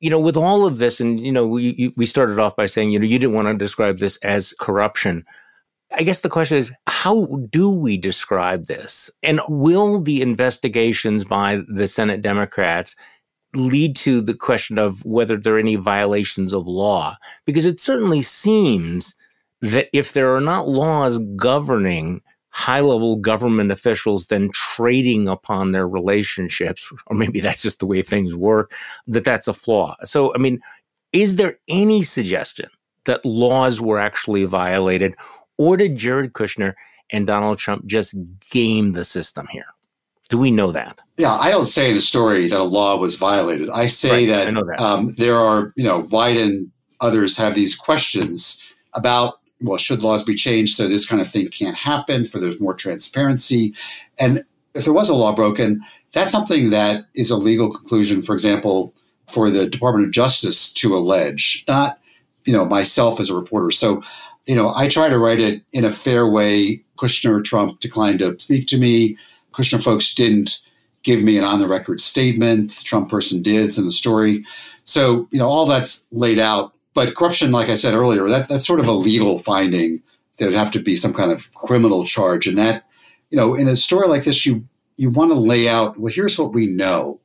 you 0.00 0.10
know, 0.10 0.20
with 0.20 0.36
all 0.36 0.66
of 0.66 0.78
this, 0.78 1.00
and 1.00 1.18
you 1.18 1.32
know, 1.32 1.46
we 1.46 1.92
we 1.96 2.06
started 2.06 2.38
off 2.38 2.56
by 2.56 2.66
saying, 2.66 2.90
you 2.90 2.98
know, 2.98 3.06
you 3.06 3.18
didn't 3.18 3.34
want 3.34 3.48
to 3.48 3.56
describe 3.56 3.98
this 3.98 4.16
as 4.18 4.54
corruption. 4.60 5.24
I 5.96 6.02
guess 6.02 6.20
the 6.20 6.28
question 6.28 6.58
is, 6.58 6.72
how 6.86 7.26
do 7.50 7.70
we 7.70 7.96
describe 7.96 8.66
this? 8.66 9.10
And 9.22 9.40
will 9.48 10.00
the 10.00 10.20
investigations 10.20 11.24
by 11.24 11.62
the 11.68 11.86
Senate 11.86 12.22
Democrats 12.22 12.96
lead 13.54 13.96
to 13.96 14.20
the 14.20 14.34
question 14.34 14.78
of 14.78 15.04
whether 15.04 15.36
there 15.36 15.54
are 15.54 15.58
any 15.58 15.76
violations 15.76 16.52
of 16.52 16.66
law? 16.66 17.16
Because 17.44 17.64
it 17.64 17.80
certainly 17.80 18.20
seems 18.20 19.14
that 19.62 19.88
if 19.92 20.12
there 20.12 20.34
are 20.34 20.40
not 20.40 20.68
laws 20.68 21.18
governing 21.36 22.20
high 22.56 22.80
level 22.80 23.16
government 23.16 23.70
officials 23.70 24.28
then 24.28 24.48
trading 24.54 25.28
upon 25.28 25.72
their 25.72 25.86
relationships, 25.86 26.90
or 27.06 27.14
maybe 27.14 27.38
that's 27.38 27.60
just 27.60 27.80
the 27.80 27.86
way 27.86 28.00
things 28.00 28.34
work, 28.34 28.72
that 29.06 29.24
that's 29.24 29.46
a 29.46 29.52
flaw. 29.52 29.94
So, 30.04 30.34
I 30.34 30.38
mean, 30.38 30.58
is 31.12 31.36
there 31.36 31.58
any 31.68 32.00
suggestion 32.00 32.70
that 33.04 33.22
laws 33.26 33.78
were 33.78 33.98
actually 33.98 34.46
violated, 34.46 35.14
or 35.58 35.76
did 35.76 35.96
Jared 35.96 36.32
Kushner 36.32 36.72
and 37.10 37.26
Donald 37.26 37.58
Trump 37.58 37.84
just 37.84 38.16
game 38.50 38.92
the 38.92 39.04
system 39.04 39.46
here? 39.50 39.66
Do 40.30 40.38
we 40.38 40.50
know 40.50 40.72
that? 40.72 40.98
Yeah, 41.18 41.34
I 41.34 41.50
don't 41.50 41.66
say 41.66 41.92
the 41.92 42.00
story 42.00 42.48
that 42.48 42.58
a 42.58 42.64
law 42.64 42.96
was 42.96 43.16
violated. 43.16 43.68
I 43.68 43.84
say 43.84 44.10
right, 44.10 44.28
that, 44.28 44.48
I 44.48 44.50
that. 44.52 44.80
Um, 44.80 45.12
there 45.18 45.36
are, 45.36 45.74
you 45.76 45.84
know, 45.84 46.04
Wyden 46.04 46.70
others 47.02 47.36
have 47.36 47.54
these 47.54 47.76
questions 47.76 48.58
about 48.94 49.40
well, 49.66 49.78
should 49.78 50.02
laws 50.02 50.24
be 50.24 50.34
changed 50.34 50.76
so 50.76 50.88
this 50.88 51.06
kind 51.06 51.20
of 51.20 51.28
thing 51.28 51.48
can't 51.48 51.76
happen, 51.76 52.24
for 52.24 52.38
there's 52.38 52.60
more 52.60 52.74
transparency? 52.74 53.74
And 54.18 54.44
if 54.74 54.84
there 54.84 54.94
was 54.94 55.08
a 55.08 55.14
law 55.14 55.34
broken, 55.34 55.82
that's 56.12 56.32
something 56.32 56.70
that 56.70 57.06
is 57.14 57.30
a 57.30 57.36
legal 57.36 57.70
conclusion, 57.70 58.22
for 58.22 58.32
example, 58.32 58.94
for 59.28 59.50
the 59.50 59.68
Department 59.68 60.06
of 60.06 60.12
Justice 60.12 60.72
to 60.74 60.96
allege, 60.96 61.64
not, 61.66 61.98
you 62.44 62.52
know, 62.52 62.64
myself 62.64 63.18
as 63.20 63.28
a 63.28 63.34
reporter. 63.34 63.70
So, 63.70 64.02
you 64.46 64.54
know, 64.54 64.72
I 64.74 64.88
try 64.88 65.08
to 65.08 65.18
write 65.18 65.40
it 65.40 65.62
in 65.72 65.84
a 65.84 65.90
fair 65.90 66.26
way. 66.26 66.84
Kushner, 66.96 67.44
Trump 67.44 67.80
declined 67.80 68.20
to 68.20 68.38
speak 68.38 68.68
to 68.68 68.78
me. 68.78 69.18
Kushner 69.52 69.82
folks 69.82 70.14
didn't 70.14 70.60
give 71.02 71.22
me 71.22 71.36
an 71.36 71.44
on 71.44 71.60
the 71.60 71.66
record 71.68 72.00
statement. 72.00 72.70
The 72.70 72.84
Trump 72.84 73.10
person 73.10 73.42
did. 73.42 73.64
It's 73.64 73.78
in 73.78 73.84
the 73.84 73.90
story. 73.90 74.44
So, 74.84 75.28
you 75.32 75.38
know, 75.38 75.48
all 75.48 75.66
that's 75.66 76.06
laid 76.12 76.38
out 76.38 76.72
but 76.96 77.14
corruption, 77.14 77.52
like 77.52 77.68
I 77.68 77.74
said 77.74 77.92
earlier, 77.92 78.26
that, 78.26 78.48
that's 78.48 78.66
sort 78.66 78.80
of 78.80 78.88
a 78.88 78.92
legal 78.92 79.38
finding. 79.38 80.02
There 80.38 80.48
would 80.48 80.56
have 80.56 80.70
to 80.70 80.80
be 80.80 80.96
some 80.96 81.12
kind 81.12 81.30
of 81.30 81.52
criminal 81.52 82.06
charge. 82.06 82.46
And 82.46 82.56
that, 82.56 82.84
you 83.28 83.36
know, 83.36 83.54
in 83.54 83.68
a 83.68 83.76
story 83.76 84.08
like 84.08 84.24
this, 84.24 84.46
you 84.46 84.66
you 84.96 85.10
want 85.10 85.30
to 85.30 85.38
lay 85.38 85.68
out, 85.68 85.98
well, 85.98 86.10
here's 86.10 86.38
what 86.38 86.54
we 86.54 86.64
know. 86.66 87.20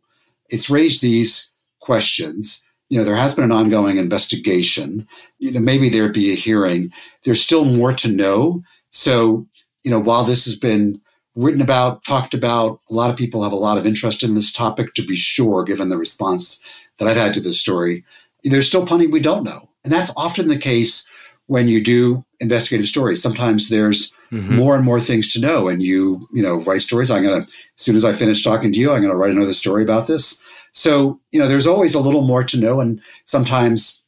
It's 0.49 0.69
raised 0.69 1.01
these 1.01 1.47
questions. 1.79 2.61
You 2.89 2.99
know, 2.99 3.05
there 3.05 3.15
has 3.15 3.33
been 3.33 3.45
an 3.45 3.53
ongoing 3.53 3.95
investigation. 3.95 5.07
You 5.39 5.53
know, 5.53 5.61
maybe 5.61 5.87
there'd 5.87 6.11
be 6.11 6.33
a 6.33 6.35
hearing. 6.35 6.91
There's 7.23 7.41
still 7.41 7.63
more 7.63 7.93
to 7.93 8.09
know. 8.09 8.61
So, 8.89 9.47
you 9.83 9.91
know, 9.91 9.99
while 9.99 10.25
this 10.25 10.43
has 10.43 10.59
been 10.59 10.99
written 11.33 11.61
about, 11.61 12.03
talked 12.03 12.33
about, 12.33 12.81
a 12.89 12.93
lot 12.93 13.09
of 13.09 13.15
people 13.15 13.41
have 13.41 13.53
a 13.53 13.55
lot 13.67 13.77
of 13.77 13.87
interest 13.87 14.21
in 14.21 14.35
this 14.35 14.51
topic, 14.51 14.95
to 14.95 15.01
be 15.01 15.15
sure, 15.15 15.63
given 15.63 15.87
the 15.87 15.97
response 15.97 16.59
that 16.97 17.07
I've 17.07 17.15
had 17.15 17.33
to 17.35 17.39
this 17.39 17.61
story 17.61 18.03
there's 18.43 18.67
still 18.67 18.85
plenty 18.85 19.07
we 19.07 19.19
don't 19.19 19.43
know. 19.43 19.69
And 19.83 19.91
that's 19.91 20.11
often 20.15 20.47
the 20.47 20.57
case 20.57 21.05
when 21.47 21.67
you 21.67 21.83
do 21.83 22.23
investigative 22.39 22.87
stories. 22.87 23.21
Sometimes 23.21 23.69
there's 23.69 24.13
mm-hmm. 24.31 24.55
more 24.55 24.75
and 24.75 24.85
more 24.85 25.01
things 25.01 25.31
to 25.33 25.41
know, 25.41 25.67
and 25.67 25.83
you, 25.83 26.21
you 26.31 26.41
know, 26.41 26.55
write 26.61 26.81
stories. 26.81 27.11
I'm 27.11 27.23
going 27.23 27.41
to, 27.41 27.47
as 27.47 27.51
soon 27.75 27.95
as 27.95 28.05
I 28.05 28.13
finish 28.13 28.43
talking 28.43 28.71
to 28.71 28.79
you, 28.79 28.91
I'm 28.91 29.01
going 29.01 29.13
to 29.13 29.17
write 29.17 29.31
another 29.31 29.53
story 29.53 29.83
about 29.83 30.07
this. 30.07 30.41
So, 30.71 31.19
you 31.31 31.39
know, 31.39 31.47
there's 31.47 31.67
always 31.67 31.93
a 31.93 31.99
little 31.99 32.21
more 32.21 32.43
to 32.43 32.57
know. 32.57 32.79
And 32.79 33.01
sometimes, 33.25 34.01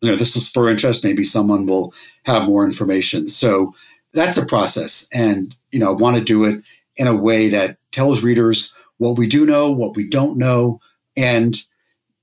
you 0.00 0.10
know, 0.10 0.16
this 0.16 0.34
will 0.34 0.42
spur 0.42 0.68
interest. 0.68 1.04
Maybe 1.04 1.24
someone 1.24 1.66
will 1.66 1.94
have 2.24 2.44
more 2.44 2.64
information. 2.64 3.28
So 3.28 3.74
that's 4.12 4.36
a 4.36 4.46
process. 4.46 5.06
And, 5.12 5.54
you 5.70 5.78
know, 5.78 5.90
I 5.90 5.92
want 5.92 6.16
to 6.16 6.24
do 6.24 6.44
it 6.44 6.62
in 6.96 7.06
a 7.06 7.14
way 7.14 7.48
that 7.50 7.78
tells 7.92 8.24
readers 8.24 8.74
what 8.96 9.16
we 9.16 9.28
do 9.28 9.46
know, 9.46 9.70
what 9.70 9.94
we 9.94 10.08
don't 10.08 10.36
know, 10.36 10.80
and 11.16 11.54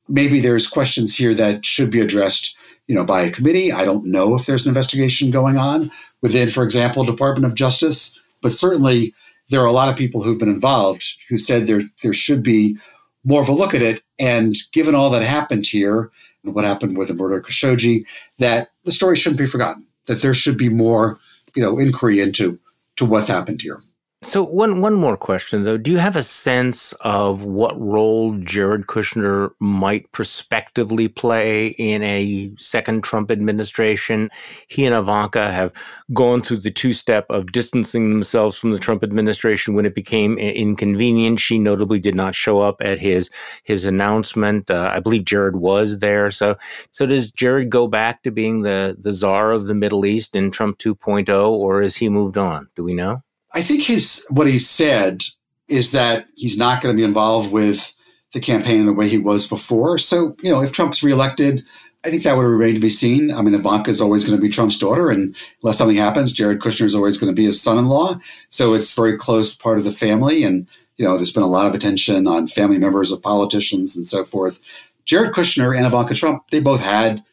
maybe 0.08 0.40
there's 0.40 0.68
questions 0.68 1.16
here 1.16 1.34
that 1.34 1.66
should 1.66 1.90
be 1.92 2.02
addressed 2.02 2.56
you 2.88 2.96
know 2.96 3.06
by 3.06 3.22
a 3.22 3.32
committee. 3.32 3.72
I 3.72 3.86
don't 3.86 4.06
know 4.06 4.36
if 4.36 4.46
there's 4.46 4.66
an 4.66 4.70
investigation 4.70 5.32
going 5.32 5.58
on 5.58 5.92
within 6.22 6.50
for 6.50 6.64
example 6.64 7.04
department 7.04 7.46
of 7.46 7.56
justice 7.56 8.20
but 8.42 8.54
certainly 8.54 9.14
there 9.50 9.62
are 9.62 9.66
a 9.66 9.72
lot 9.72 9.90
of 9.90 9.96
people 9.96 10.22
who've 10.22 10.40
been 10.40 10.50
involved 10.50 11.18
who 11.30 11.38
said 11.38 11.66
there 11.66 11.84
there 12.04 12.14
should 12.14 12.44
be 12.44 12.78
more 13.24 13.42
of 13.42 13.50
a 13.50 13.54
look 13.54 13.74
at 13.74 13.82
it. 13.82 14.04
And 14.20 14.56
given 14.72 14.96
all 14.96 15.10
that 15.10 15.24
happened 15.24 15.66
here 15.66 16.12
and 16.44 16.54
what 16.54 16.64
happened 16.64 16.98
with 16.98 17.08
the 17.08 17.16
murder 17.16 17.38
of 17.38 17.46
khashoggi 17.46 18.06
that 18.38 18.70
the 18.86 18.92
story 18.92 19.16
shouldn't 19.16 19.40
be 19.40 19.48
forgotten 19.48 19.86
that 20.06 20.22
there 20.22 20.36
should 20.36 20.58
be 20.58 20.70
more 20.70 21.20
you 21.56 21.64
know 21.64 21.80
inquiry 21.80 22.20
into 22.20 22.60
to 22.98 23.06
what's 23.06 23.28
happened 23.28 23.62
here 23.62 23.80
so 24.26 24.44
one 24.44 24.82
one 24.82 24.96
more 24.96 25.16
question 25.18 25.64
though. 25.64 25.78
Do 25.78 25.92
you 25.92 26.00
have 26.00 26.16
a 26.16 26.24
sense 26.24 26.94
of 27.02 27.44
what 27.44 27.80
role 27.80 28.36
Jared 28.40 28.88
Kushner 28.88 29.52
might 29.60 30.12
prospectively 30.14 31.08
play 31.08 31.68
in 31.78 32.02
a 32.02 32.52
second 32.58 33.04
Trump 33.04 33.30
administration? 33.30 34.32
He 34.68 34.86
and 34.88 34.96
Ivanka 34.96 35.52
have 35.52 35.72
gone 36.12 36.42
through 36.42 36.58
the 36.58 36.72
two 36.72 36.92
step 36.92 37.28
of 37.30 37.52
distancing 37.52 38.10
themselves 38.10 38.58
from 38.58 38.72
the 38.72 38.80
Trump 38.80 39.04
administration 39.04 39.76
when 39.76 39.86
it 39.86 39.94
became 39.94 40.40
inconvenient. 40.40 41.40
She 41.40 41.60
notably 41.60 42.00
did 42.00 42.16
not 42.16 42.34
show 42.34 42.60
up 42.62 42.78
at 42.82 42.98
his 42.98 43.30
his 43.64 43.86
announcement. 43.86 44.72
Uh, 44.72 44.90
I 44.92 45.02
believe 45.02 45.26
Jared 45.26 45.58
was 45.58 46.00
there. 46.00 46.32
So 46.32 46.58
so 46.90 47.06
does 47.06 47.32
Jared 47.32 47.70
go 47.70 47.88
back 47.88 48.24
to 48.24 48.32
being 48.32 48.64
the 48.64 48.98
the 49.00 49.14
czar 49.14 49.52
of 49.52 49.68
the 49.68 49.76
Middle 49.76 50.04
East 50.04 50.36
in 50.36 50.50
Trump 50.50 50.80
2.0 50.80 51.52
or 51.52 51.84
has 51.84 51.98
he 51.98 52.10
moved 52.10 52.38
on? 52.38 52.70
Do 52.76 52.84
we 52.84 52.96
know? 52.96 53.25
I 53.56 53.62
think 53.62 53.84
his 53.84 54.26
what 54.30 54.48
he 54.48 54.60
said 54.60 55.24
is 55.68 55.92
that 55.92 56.28
he's 56.36 56.58
not 56.58 56.82
going 56.82 56.96
to 56.96 57.00
be 57.00 57.06
involved 57.06 57.52
with 57.52 57.96
the 58.34 58.40
campaign 58.40 58.82
in 58.82 58.86
the 58.86 58.94
way 58.94 59.08
he 59.08 59.18
was 59.18 59.48
before. 59.48 59.98
So, 59.98 60.36
you 60.42 60.52
know, 60.52 60.62
if 60.62 60.74
Trump's 60.74 61.02
reelected, 61.02 61.64
I 62.04 62.10
think 62.10 62.24
that 62.24 62.36
would 62.36 62.44
remain 62.44 62.76
to 62.76 62.80
be 62.80 62.90
seen. 62.90 63.32
I 63.32 63.42
mean, 63.42 63.56
Ivanka 63.56 63.90
is 63.90 64.02
always 64.02 64.26
going 64.26 64.38
to 64.38 64.42
be 64.42 64.50
Trump's 64.50 64.78
daughter, 64.78 65.10
and 65.10 65.36
unless 65.64 65.78
something 65.78 65.98
happens, 65.98 66.34
Jared 66.34 66.60
Kushner 66.60 66.86
is 66.86 66.94
always 66.94 67.18
going 67.18 67.32
to 67.32 67.36
be 67.36 67.46
his 67.46 67.60
son-in-law. 67.60 68.20
So 68.50 68.74
it's 68.74 68.94
very 68.94 69.18
close 69.18 69.56
part 69.56 69.80
of 69.80 69.86
the 69.86 69.92
family, 69.92 70.44
and 70.44 70.68
you 70.98 71.06
know, 71.06 71.16
there's 71.16 71.34
been 71.34 71.42
a 71.42 71.48
lot 71.48 71.66
of 71.66 71.74
attention 71.74 72.28
on 72.28 72.48
family 72.48 72.78
members 72.78 73.12
of 73.12 73.22
politicians 73.22 73.96
and 73.96 74.06
so 74.06 74.24
forth. 74.24 74.60
Jared 75.06 75.34
Kushner 75.34 75.76
and 75.76 75.86
Ivanka 75.86 76.14
Trump, 76.14 76.50
they 76.52 76.60
both 76.60 76.82
had 76.82 77.24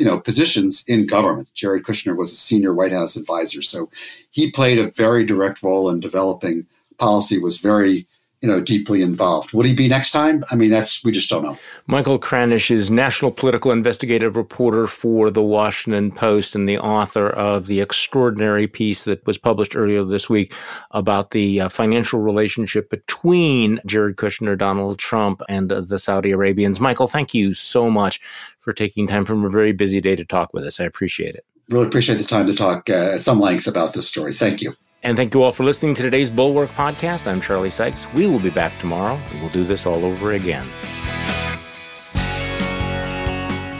you 0.00 0.06
know, 0.06 0.18
positions 0.18 0.82
in 0.88 1.06
government. 1.06 1.52
Jared 1.54 1.84
Kushner 1.84 2.16
was 2.16 2.32
a 2.32 2.36
senior 2.36 2.72
White 2.72 2.92
House 2.92 3.16
advisor, 3.16 3.60
so 3.60 3.90
he 4.30 4.50
played 4.50 4.78
a 4.78 4.90
very 4.90 5.26
direct 5.26 5.62
role 5.62 5.90
in 5.90 6.00
developing 6.00 6.66
policy. 6.96 7.38
Was 7.38 7.58
very 7.58 8.06
you 8.40 8.48
know, 8.48 8.60
deeply 8.60 9.02
involved. 9.02 9.52
Would 9.52 9.66
he 9.66 9.74
be 9.74 9.86
next 9.86 10.12
time? 10.12 10.44
I 10.50 10.56
mean, 10.56 10.70
that's 10.70 11.04
we 11.04 11.12
just 11.12 11.28
don't 11.28 11.42
know. 11.42 11.58
Michael 11.86 12.18
Kranish 12.18 12.70
is 12.70 12.90
national 12.90 13.32
political 13.32 13.70
investigative 13.70 14.34
reporter 14.34 14.86
for 14.86 15.30
the 15.30 15.42
Washington 15.42 16.10
Post 16.10 16.54
and 16.54 16.66
the 16.66 16.78
author 16.78 17.28
of 17.28 17.66
the 17.66 17.80
extraordinary 17.82 18.66
piece 18.66 19.04
that 19.04 19.24
was 19.26 19.36
published 19.36 19.76
earlier 19.76 20.04
this 20.04 20.30
week 20.30 20.54
about 20.92 21.32
the 21.32 21.60
uh, 21.60 21.68
financial 21.68 22.20
relationship 22.20 22.88
between 22.88 23.78
Jared 23.84 24.16
Kushner, 24.16 24.56
Donald 24.56 24.98
Trump, 24.98 25.42
and 25.48 25.70
uh, 25.70 25.82
the 25.82 25.98
Saudi 25.98 26.30
Arabians. 26.30 26.80
Michael, 26.80 27.08
thank 27.08 27.34
you 27.34 27.52
so 27.52 27.90
much 27.90 28.20
for 28.58 28.72
taking 28.72 29.06
time 29.06 29.26
from 29.26 29.44
a 29.44 29.50
very 29.50 29.72
busy 29.72 30.00
day 30.00 30.16
to 30.16 30.24
talk 30.24 30.54
with 30.54 30.64
us. 30.64 30.80
I 30.80 30.84
appreciate 30.84 31.34
it. 31.34 31.44
Really 31.68 31.86
appreciate 31.86 32.16
the 32.16 32.24
time 32.24 32.46
to 32.46 32.54
talk 32.54 32.88
uh, 32.88 33.14
at 33.14 33.20
some 33.20 33.38
length 33.38 33.66
about 33.66 33.92
this 33.92 34.08
story. 34.08 34.32
Thank 34.32 34.62
you. 34.62 34.72
And 35.02 35.16
thank 35.16 35.32
you 35.32 35.42
all 35.42 35.52
for 35.52 35.64
listening 35.64 35.94
to 35.94 36.02
today's 36.02 36.28
Bulwark 36.28 36.70
podcast. 36.72 37.26
I'm 37.26 37.40
Charlie 37.40 37.70
Sykes. 37.70 38.06
We 38.12 38.26
will 38.26 38.38
be 38.38 38.50
back 38.50 38.78
tomorrow 38.78 39.18
and 39.30 39.40
we'll 39.40 39.50
do 39.50 39.64
this 39.64 39.86
all 39.86 40.04
over 40.04 40.32
again. 40.32 40.68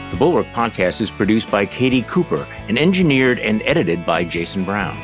The 0.09 0.17
Bulwark 0.17 0.47
podcast 0.47 0.99
is 0.99 1.11
produced 1.11 1.51
by 1.51 1.67
Katie 1.67 2.01
Cooper 2.03 2.47
and 2.67 2.77
engineered 2.77 3.37
and 3.37 3.61
edited 3.65 4.03
by 4.03 4.23
Jason 4.23 4.63
Brown. 4.63 4.99